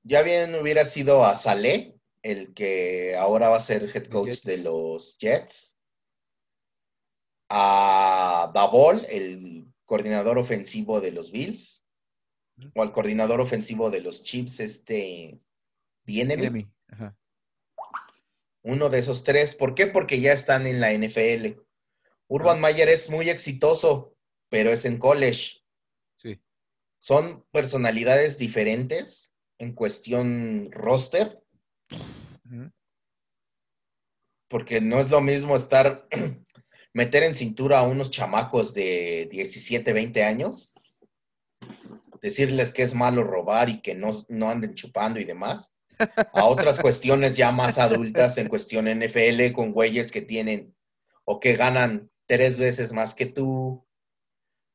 [0.10, 4.58] Ya bien hubiera sido a Saleh, el que ahora va a ser head coach de
[4.58, 5.78] los Jets,
[7.48, 11.86] a Davol, el coordinador ofensivo de los Bills,
[12.74, 15.40] o al coordinador ofensivo de los Chips, este,
[16.04, 16.36] viene
[18.64, 19.54] Uno de esos tres.
[19.54, 19.88] ¿Por qué?
[19.88, 21.62] Porque ya están en la NFL.
[22.28, 22.62] Urban Ah.
[22.62, 24.16] Mayer es muy exitoso,
[24.50, 25.62] pero es en college.
[26.18, 26.42] Sí.
[26.98, 29.30] Son personalidades diferentes
[29.60, 31.42] en cuestión roster,
[34.48, 36.08] porque no es lo mismo estar,
[36.94, 40.74] meter en cintura a unos chamacos de 17, 20 años,
[42.22, 45.74] decirles que es malo robar y que no, no anden chupando y demás,
[46.34, 50.76] a otras cuestiones ya más adultas en cuestión NFL con güeyes que tienen
[51.26, 53.86] o que ganan tres veces más que tú,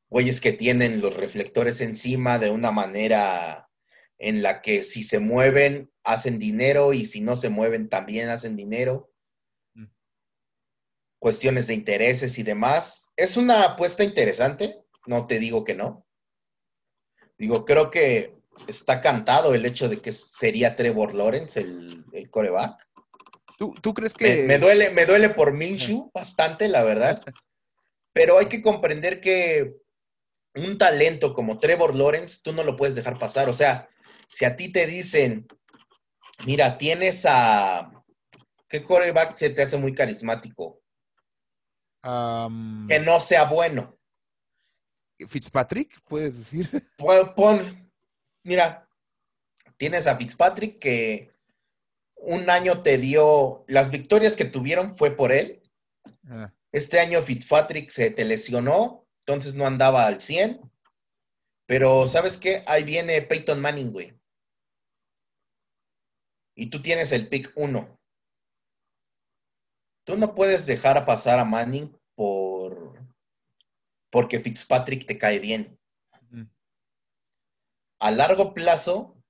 [0.09, 3.65] güeyes que tienen los reflectores encima de una manera
[4.17, 8.55] en la que si se mueven hacen dinero y si no se mueven también hacen
[8.55, 9.11] dinero.
[9.73, 9.85] Mm.
[11.19, 13.09] Cuestiones de intereses y demás.
[13.15, 16.05] Es una apuesta interesante, no te digo que no.
[17.37, 18.35] Digo, creo que
[18.67, 22.87] está cantado el hecho de que sería Trevor Lawrence el, el coreback.
[23.57, 24.43] ¿Tú, tú crees Me, que...
[24.43, 27.23] me duele, me duele por Minshew bastante, la verdad.
[28.13, 29.75] Pero hay que comprender que
[30.55, 33.49] un talento como Trevor Lawrence, tú no lo puedes dejar pasar.
[33.49, 33.89] O sea,
[34.29, 35.47] si a ti te dicen,
[36.45, 37.91] mira, tienes a.
[38.67, 40.81] ¿Qué coreback se te hace muy carismático?
[42.87, 43.97] Que no sea bueno.
[45.27, 46.69] Fitzpatrick, puedes decir.
[46.97, 47.91] Pon, pon-
[48.43, 48.87] mira,
[49.77, 51.31] tienes a Fitzpatrick que
[52.15, 53.63] un año te dio.
[53.67, 55.61] Las victorias que tuvieron fue por él.
[56.27, 60.59] Ah, Este año Fitzpatrick se te lesionó, entonces no andaba al 100.
[61.67, 62.63] Pero, ¿sabes qué?
[62.67, 64.13] Ahí viene Peyton Manning, güey.
[66.55, 67.99] Y tú tienes el pick 1.
[70.05, 72.95] Tú no puedes dejar a pasar a Manning por
[74.11, 75.77] porque Fitzpatrick te cae bien.
[77.99, 79.21] A largo plazo,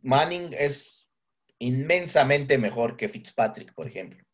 [0.00, 1.08] Manning es
[1.60, 4.27] inmensamente mejor que Fitzpatrick, por ejemplo.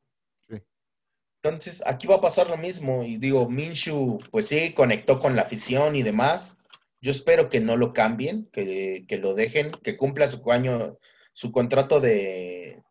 [1.44, 3.04] Entonces, aquí va a pasar lo mismo.
[3.04, 6.56] Y digo, Minshew, pues sí, conectó con la afición y demás.
[7.02, 10.96] Yo espero que no lo cambien, que, que lo dejen, que cumpla su año,
[11.34, 12.82] su contrato de,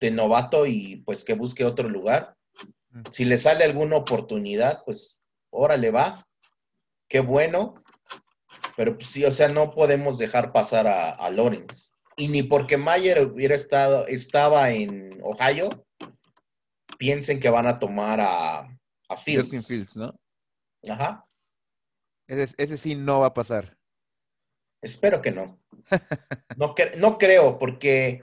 [0.00, 2.36] de novato y pues que busque otro lugar.
[3.10, 5.20] Si le sale alguna oportunidad, pues
[5.50, 6.26] órale va.
[7.06, 7.74] Qué bueno.
[8.78, 11.90] Pero pues sí, o sea, no podemos dejar pasar a, a Lawrence.
[12.16, 15.84] Y ni porque Mayer hubiera estado, estaba en Ohio,
[17.00, 18.58] piensen que van a tomar a,
[19.08, 19.44] a Fields.
[19.44, 20.14] Justin Fields, ¿no?
[20.86, 21.26] Ajá.
[22.28, 23.78] Ese, ese sí no va a pasar.
[24.82, 25.58] Espero que no.
[26.58, 28.22] No, cre- no creo, porque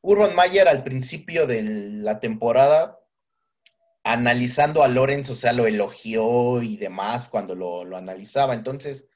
[0.00, 2.98] Urban Mayer al principio de la temporada,
[4.04, 8.54] analizando a Lawrence, o sea, lo elogió y demás cuando lo, lo analizaba.
[8.54, 9.06] Entonces,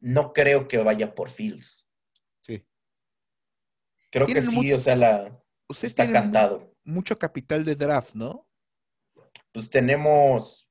[0.00, 1.88] no creo que vaya por Fields.
[2.42, 2.66] Sí.
[4.10, 5.42] Creo que sí, mucho- o sea, la,
[5.82, 6.71] está cantado.
[6.84, 8.48] Mucho capital de draft, ¿no?
[9.52, 10.68] Pues tenemos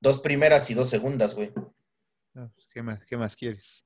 [0.00, 1.52] dos primeras y dos segundas, güey.
[2.34, 3.84] Ah, pues, ¿Qué más, qué más quieres?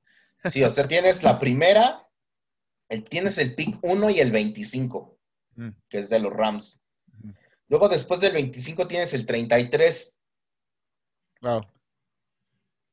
[0.51, 2.07] Sí, o sea, tienes la primera,
[2.87, 5.19] el, tienes el pick 1 y el 25,
[5.59, 6.81] Mm, que es de los Rams.
[7.67, 10.17] Luego, después del 25, tienes el 33.
[11.41, 11.65] Wow.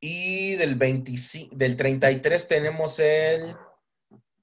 [0.01, 3.55] Y del, 25, del 33 tenemos el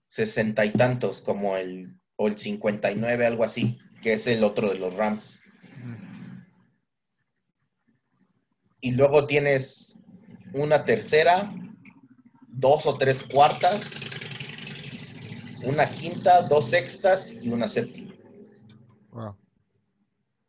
[0.09, 4.79] 60 y tantos, como el, o el 59, algo así, que es el otro de
[4.79, 5.41] los Rams.
[8.81, 9.99] Y luego tienes
[10.53, 11.53] una tercera,
[12.49, 14.01] dos o tres cuartas,
[15.65, 18.15] una quinta, dos sextas y una séptima.
[19.11, 19.37] Wow.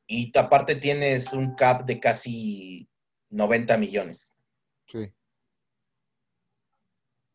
[0.07, 2.88] Y aparte tienes un cap de casi
[3.30, 4.34] 90 millones.
[4.88, 5.11] Sí.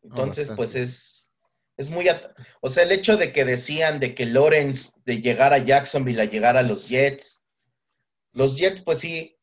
[0.03, 1.20] Entonces, pues es,
[1.77, 2.05] es muy...
[2.61, 6.25] O sea, el hecho de que decían de que Lawrence de llegar a Jacksonville a
[6.25, 7.41] llegar a los Jets,
[8.33, 9.37] los Jets, pues sí,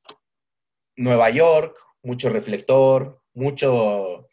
[0.97, 4.31] Nueva York, mucho reflector, mucho,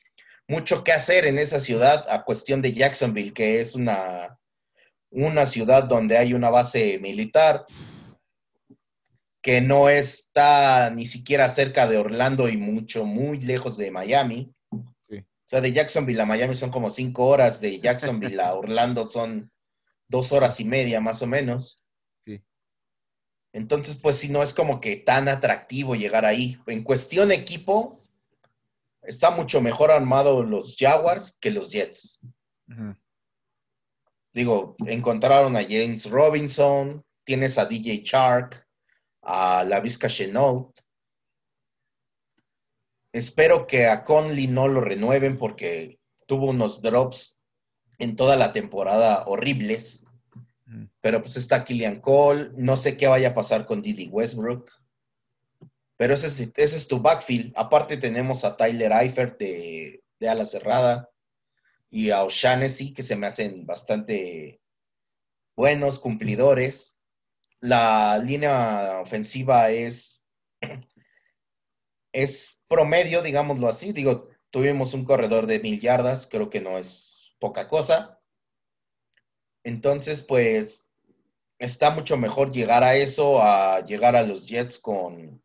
[0.47, 4.39] mucho que hacer en esa ciudad a cuestión de Jacksonville, que es una,
[5.11, 7.65] una ciudad donde hay una base militar
[9.45, 14.54] que no está ni siquiera cerca de Orlando y mucho, muy lejos de Miami.
[15.45, 15.47] Sí.
[15.47, 19.51] O sea, de Jacksonville a Miami son como cinco horas, de Jacksonville a Orlando son
[20.07, 21.83] dos horas y media más o menos.
[22.21, 22.43] Sí.
[23.53, 26.59] Entonces, pues si no es como que tan atractivo llegar ahí.
[26.65, 28.01] En cuestión equipo,
[29.03, 32.19] está mucho mejor armado los Jaguars que los Jets.
[34.33, 38.67] Digo, encontraron a James Robinson, tienes a DJ Shark,
[39.21, 40.77] a la Vizca Chenault.
[43.15, 47.37] Espero que a Conley no lo renueven porque tuvo unos drops
[47.97, 50.05] en toda la temporada horribles.
[50.99, 54.69] Pero pues está Killian Cole, no sé qué vaya a pasar con Didi Westbrook.
[55.95, 57.53] Pero ese es, ese es tu backfield.
[57.55, 61.09] Aparte tenemos a Tyler Eifert de, de ala cerrada
[61.89, 64.59] y a O'Shaughnessy, que se me hacen bastante
[65.55, 66.97] buenos, cumplidores.
[67.61, 70.21] La línea ofensiva es,
[72.15, 73.91] es promedio, digámoslo así.
[73.91, 78.21] Digo, tuvimos un corredor de mil yardas, creo que no es poca cosa.
[79.63, 80.89] Entonces, pues,
[81.59, 85.43] está mucho mejor llegar a eso a llegar a los Jets con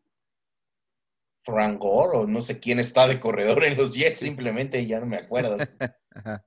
[1.44, 5.06] Frank Gore o no sé quién está de corredor en los Jets, simplemente ya no
[5.06, 5.58] me acuerdo.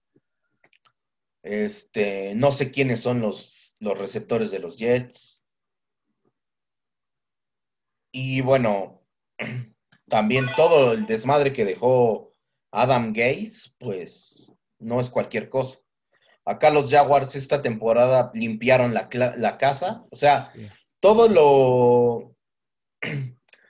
[1.46, 5.44] Este, no sé quiénes son los, los receptores de los Jets.
[8.14, 9.04] Y bueno,
[10.10, 12.32] también todo el desmadre que dejó
[12.72, 15.80] Adam Gaze, pues no es cualquier cosa.
[16.46, 20.52] Acá los Jaguars esta temporada limpiaron la, la casa, o sea,
[21.00, 22.36] todo lo,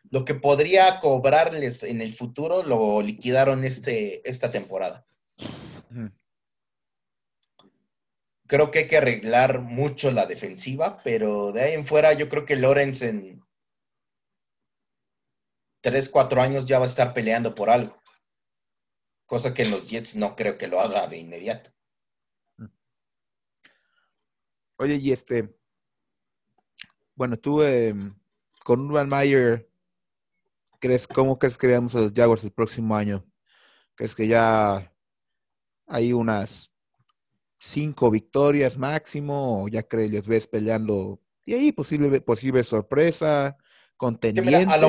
[0.09, 5.05] lo que podría cobrarles en el futuro lo liquidaron este, esta temporada.
[8.47, 12.45] Creo que hay que arreglar mucho la defensiva, pero de ahí en fuera yo creo
[12.45, 13.41] que Lorenz en
[15.83, 18.01] tres, cuatro años ya va a estar peleando por algo.
[19.25, 21.71] Cosa que en los Jets no creo que lo haga de inmediato.
[24.77, 25.53] Oye, y este,
[27.15, 28.15] bueno, tú em,
[28.63, 29.69] con Urban Meyer,
[30.79, 33.25] ¿crees, ¿cómo crees que veamos a los Jaguars el próximo año?
[33.95, 34.89] ¿Crees que ya
[35.85, 36.73] hay unas
[37.59, 43.57] cinco victorias máximo, o ya crees, les ves peleando, y ahí posible, posible sorpresa,
[44.03, 44.55] contendiente.
[44.55, 44.87] a, la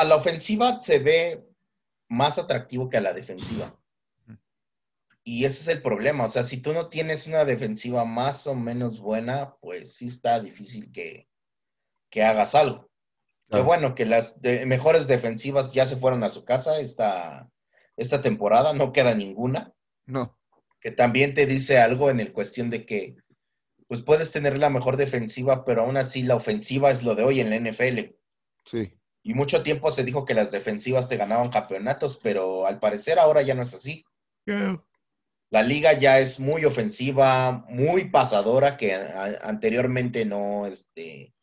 [0.00, 1.46] a la ofensiva se ve
[2.08, 3.78] más atractivo que a la defensiva.
[5.24, 8.54] Y ese es el problema, o sea, si tú no tienes una defensiva más o
[8.54, 11.28] menos buena, pues sí está difícil que,
[12.10, 12.88] que hagas algo.
[13.50, 14.36] Qué bueno, que las
[14.66, 17.50] mejores defensivas ya se fueron a su casa esta,
[17.96, 19.74] esta temporada, no queda ninguna.
[20.06, 20.38] No
[20.80, 23.16] que también te dice algo en el cuestión de que
[23.86, 27.40] pues puedes tener la mejor defensiva, pero aún así la ofensiva es lo de hoy
[27.40, 28.14] en la NFL.
[28.70, 28.92] Sí.
[29.22, 33.42] Y mucho tiempo se dijo que las defensivas te ganaban campeonatos, pero al parecer ahora
[33.42, 34.04] ya no es así.
[35.50, 41.34] La liga ya es muy ofensiva, muy pasadora, que anteriormente no, este,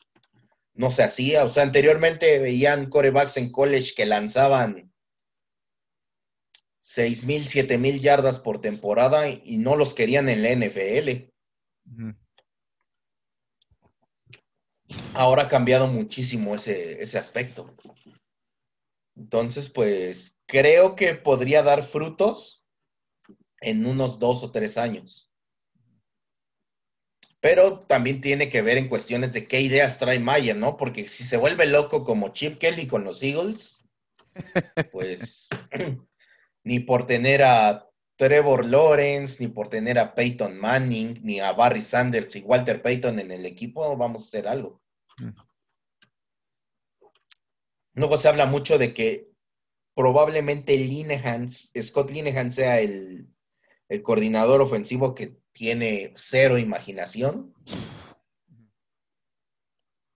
[0.74, 1.44] no se hacía.
[1.44, 4.92] O sea, anteriormente veían corebacks en college que lanzaban
[6.80, 11.32] seis mil, siete mil yardas por temporada y no los querían en la NFL.
[15.14, 17.74] Ahora ha cambiado muchísimo ese, ese aspecto.
[19.16, 22.66] Entonces, pues creo que podría dar frutos
[23.62, 25.32] en unos dos o tres años.
[27.40, 30.78] Pero también tiene que ver en cuestiones de qué ideas trae Mayer, ¿no?
[30.78, 33.80] Porque si se vuelve loco como Chip Kelly con los Eagles,
[34.92, 35.48] pues
[36.64, 37.88] ni por tener a
[38.18, 43.20] Trevor Lawrence, ni por tener a Peyton Manning, ni a Barry Sanders y Walter Payton
[43.20, 44.82] en el equipo, vamos a hacer algo.
[45.18, 45.30] Mm.
[47.94, 49.30] Luego se habla mucho de que
[49.96, 50.76] probablemente
[51.82, 53.28] Scott Linehan sea el,
[53.88, 57.54] el coordinador ofensivo que tiene cero imaginación.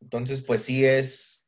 [0.02, 1.48] Entonces, pues sí es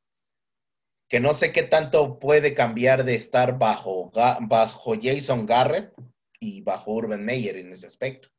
[1.09, 5.93] que no sé qué tanto puede cambiar de estar bajo, bajo Jason Garrett
[6.39, 8.29] y bajo Urban Meyer en ese aspecto.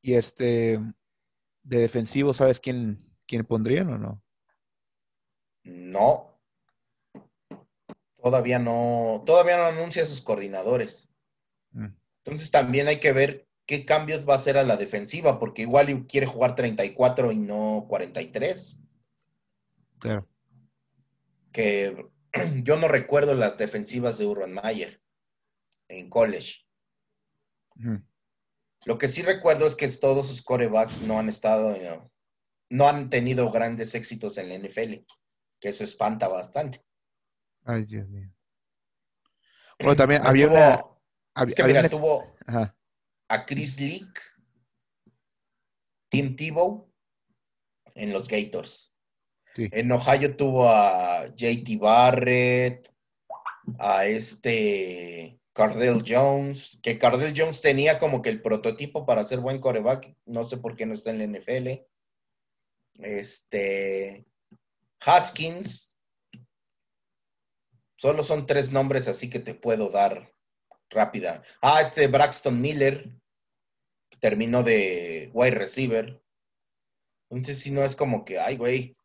[0.00, 0.80] Y este,
[1.68, 4.22] de defensivo, ¿sabes quién, quién pondrían o no?
[5.64, 6.40] No.
[8.16, 11.10] Todavía no, todavía no anuncia a sus coordinadores.
[11.72, 11.88] Mm.
[12.24, 16.06] Entonces también hay que ver qué cambios va a hacer a la defensiva, porque igual
[16.06, 18.82] quiere jugar 34 y no 43.
[19.98, 20.26] Claro.
[21.52, 22.08] Que
[22.62, 25.02] yo no recuerdo las defensivas de Urban Mayer
[25.88, 26.64] en college.
[28.88, 31.76] Lo que sí recuerdo es que todos sus corebacks no han estado,
[32.70, 35.04] no han tenido grandes éxitos en la NFL,
[35.60, 36.82] que eso espanta bastante.
[37.66, 38.32] Ay, Dios mío.
[39.78, 40.82] Bueno, también había una...
[41.46, 44.22] Es que mira, tuvo a Chris Leak,
[46.10, 46.90] Tim Tebow
[47.94, 48.94] en los Gators.
[49.54, 52.90] En Ohio tuvo a JT Barrett,
[53.78, 59.60] a este Cardell Jones, que Cardell Jones tenía como que el prototipo para ser buen
[59.60, 61.84] coreback, no sé por qué no está en la NFL.
[63.00, 64.24] Este
[65.00, 65.96] Haskins.
[67.96, 70.32] Solo son tres nombres así que te puedo dar
[70.90, 71.42] rápida.
[71.60, 73.10] Ah, este Braxton Miller,
[74.20, 76.22] terminó de wide receiver.
[77.30, 78.96] Entonces, si no es como que, ay, güey,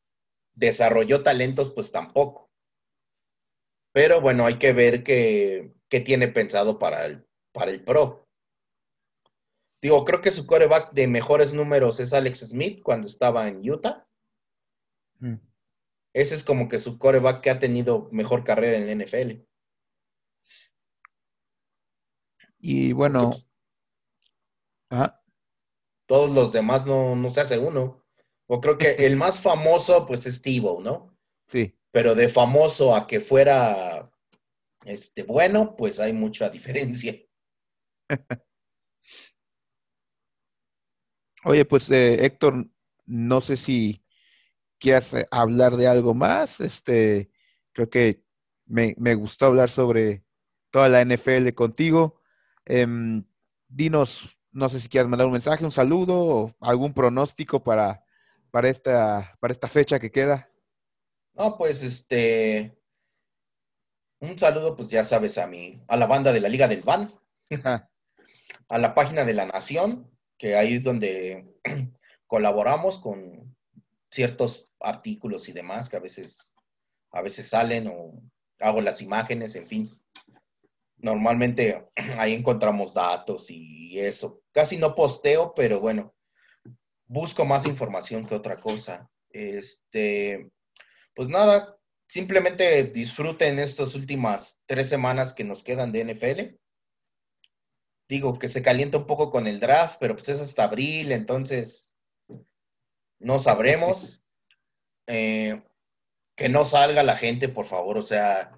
[0.53, 2.51] desarrolló talentos, pues tampoco.
[3.91, 5.03] Pero bueno, hay que ver
[5.93, 8.27] qué, tiene pensado para el, para el Pro.
[9.81, 14.07] Digo, creo que su coreback de mejores números es Alex Smith cuando estaba en Utah.
[15.19, 15.35] Mm.
[16.13, 19.43] Ese es como que su coreback que ha tenido mejor carrera en la NFL.
[22.59, 23.31] Y bueno.
[23.31, 23.47] Pues,
[26.07, 28.03] todos los demás no, no se hace uno.
[28.47, 31.15] O creo que el más famoso, pues, es Tivo, ¿no?
[31.47, 31.77] Sí.
[31.91, 34.12] Pero de famoso a que fuera
[34.85, 37.15] este, bueno, pues hay mucha diferencia.
[41.45, 42.67] Oye, pues eh, Héctor,
[43.05, 44.03] no sé si
[44.79, 46.61] quieras eh, hablar de algo más.
[46.61, 47.31] Este,
[47.73, 48.23] creo que
[48.65, 50.23] me, gustó hablar sobre
[50.71, 52.21] toda la NFL contigo.
[52.65, 53.25] Em,
[53.67, 58.05] dinos, no sé si quieras mandar un mensaje, un saludo o algún pronóstico para,
[58.51, 60.49] para, esta, para esta fecha que queda.
[61.33, 62.77] No, pues este,
[64.23, 67.13] un saludo, pues ya sabes, a mi, a la banda de la Liga del Ban,
[68.69, 71.53] a la página de la Nación, que ahí es donde
[72.27, 73.55] colaboramos con
[74.09, 76.55] ciertos artículos y demás que a veces,
[77.11, 78.13] a veces salen o
[78.59, 80.01] hago las imágenes, en fin.
[80.97, 84.41] Normalmente ahí encontramos datos y eso.
[84.53, 86.15] Casi no posteo, pero bueno,
[87.07, 89.09] busco más información que otra cosa.
[89.29, 90.49] Este,
[91.13, 91.77] pues nada,
[92.13, 96.59] simplemente disfruten estas últimas tres semanas que nos quedan de NFL.
[98.07, 101.95] Digo que se calienta un poco con el draft, pero pues es hasta abril, entonces
[103.19, 104.19] no sabremos.
[105.05, 105.61] Eh,
[106.37, 108.57] que no salga la gente, por favor, o sea,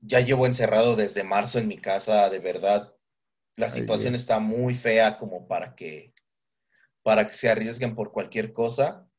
[0.00, 2.94] ya llevo encerrado desde marzo en mi casa, de verdad.
[3.56, 6.12] La situación está muy fea como para que,
[7.02, 9.10] para que se arriesguen por cualquier cosa.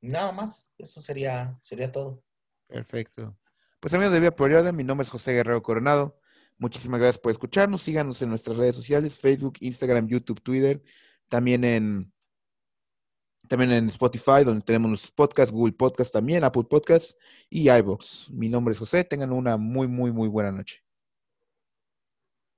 [0.00, 2.22] Nada más, eso sería, sería todo.
[2.66, 3.36] Perfecto.
[3.80, 6.18] Pues amigos de Vía Prioridad, mi nombre es José Guerrero Coronado.
[6.58, 7.82] Muchísimas gracias por escucharnos.
[7.82, 10.82] Síganos en nuestras redes sociales, Facebook, Instagram, YouTube, Twitter.
[11.28, 12.12] También en,
[13.48, 18.30] también en Spotify, donde tenemos nuestros podcasts, Google Podcast también, Apple Podcast y iVoox.
[18.30, 19.04] Mi nombre es José.
[19.04, 20.84] Tengan una muy, muy, muy buena noche.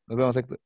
[0.07, 0.59] Nos vemos.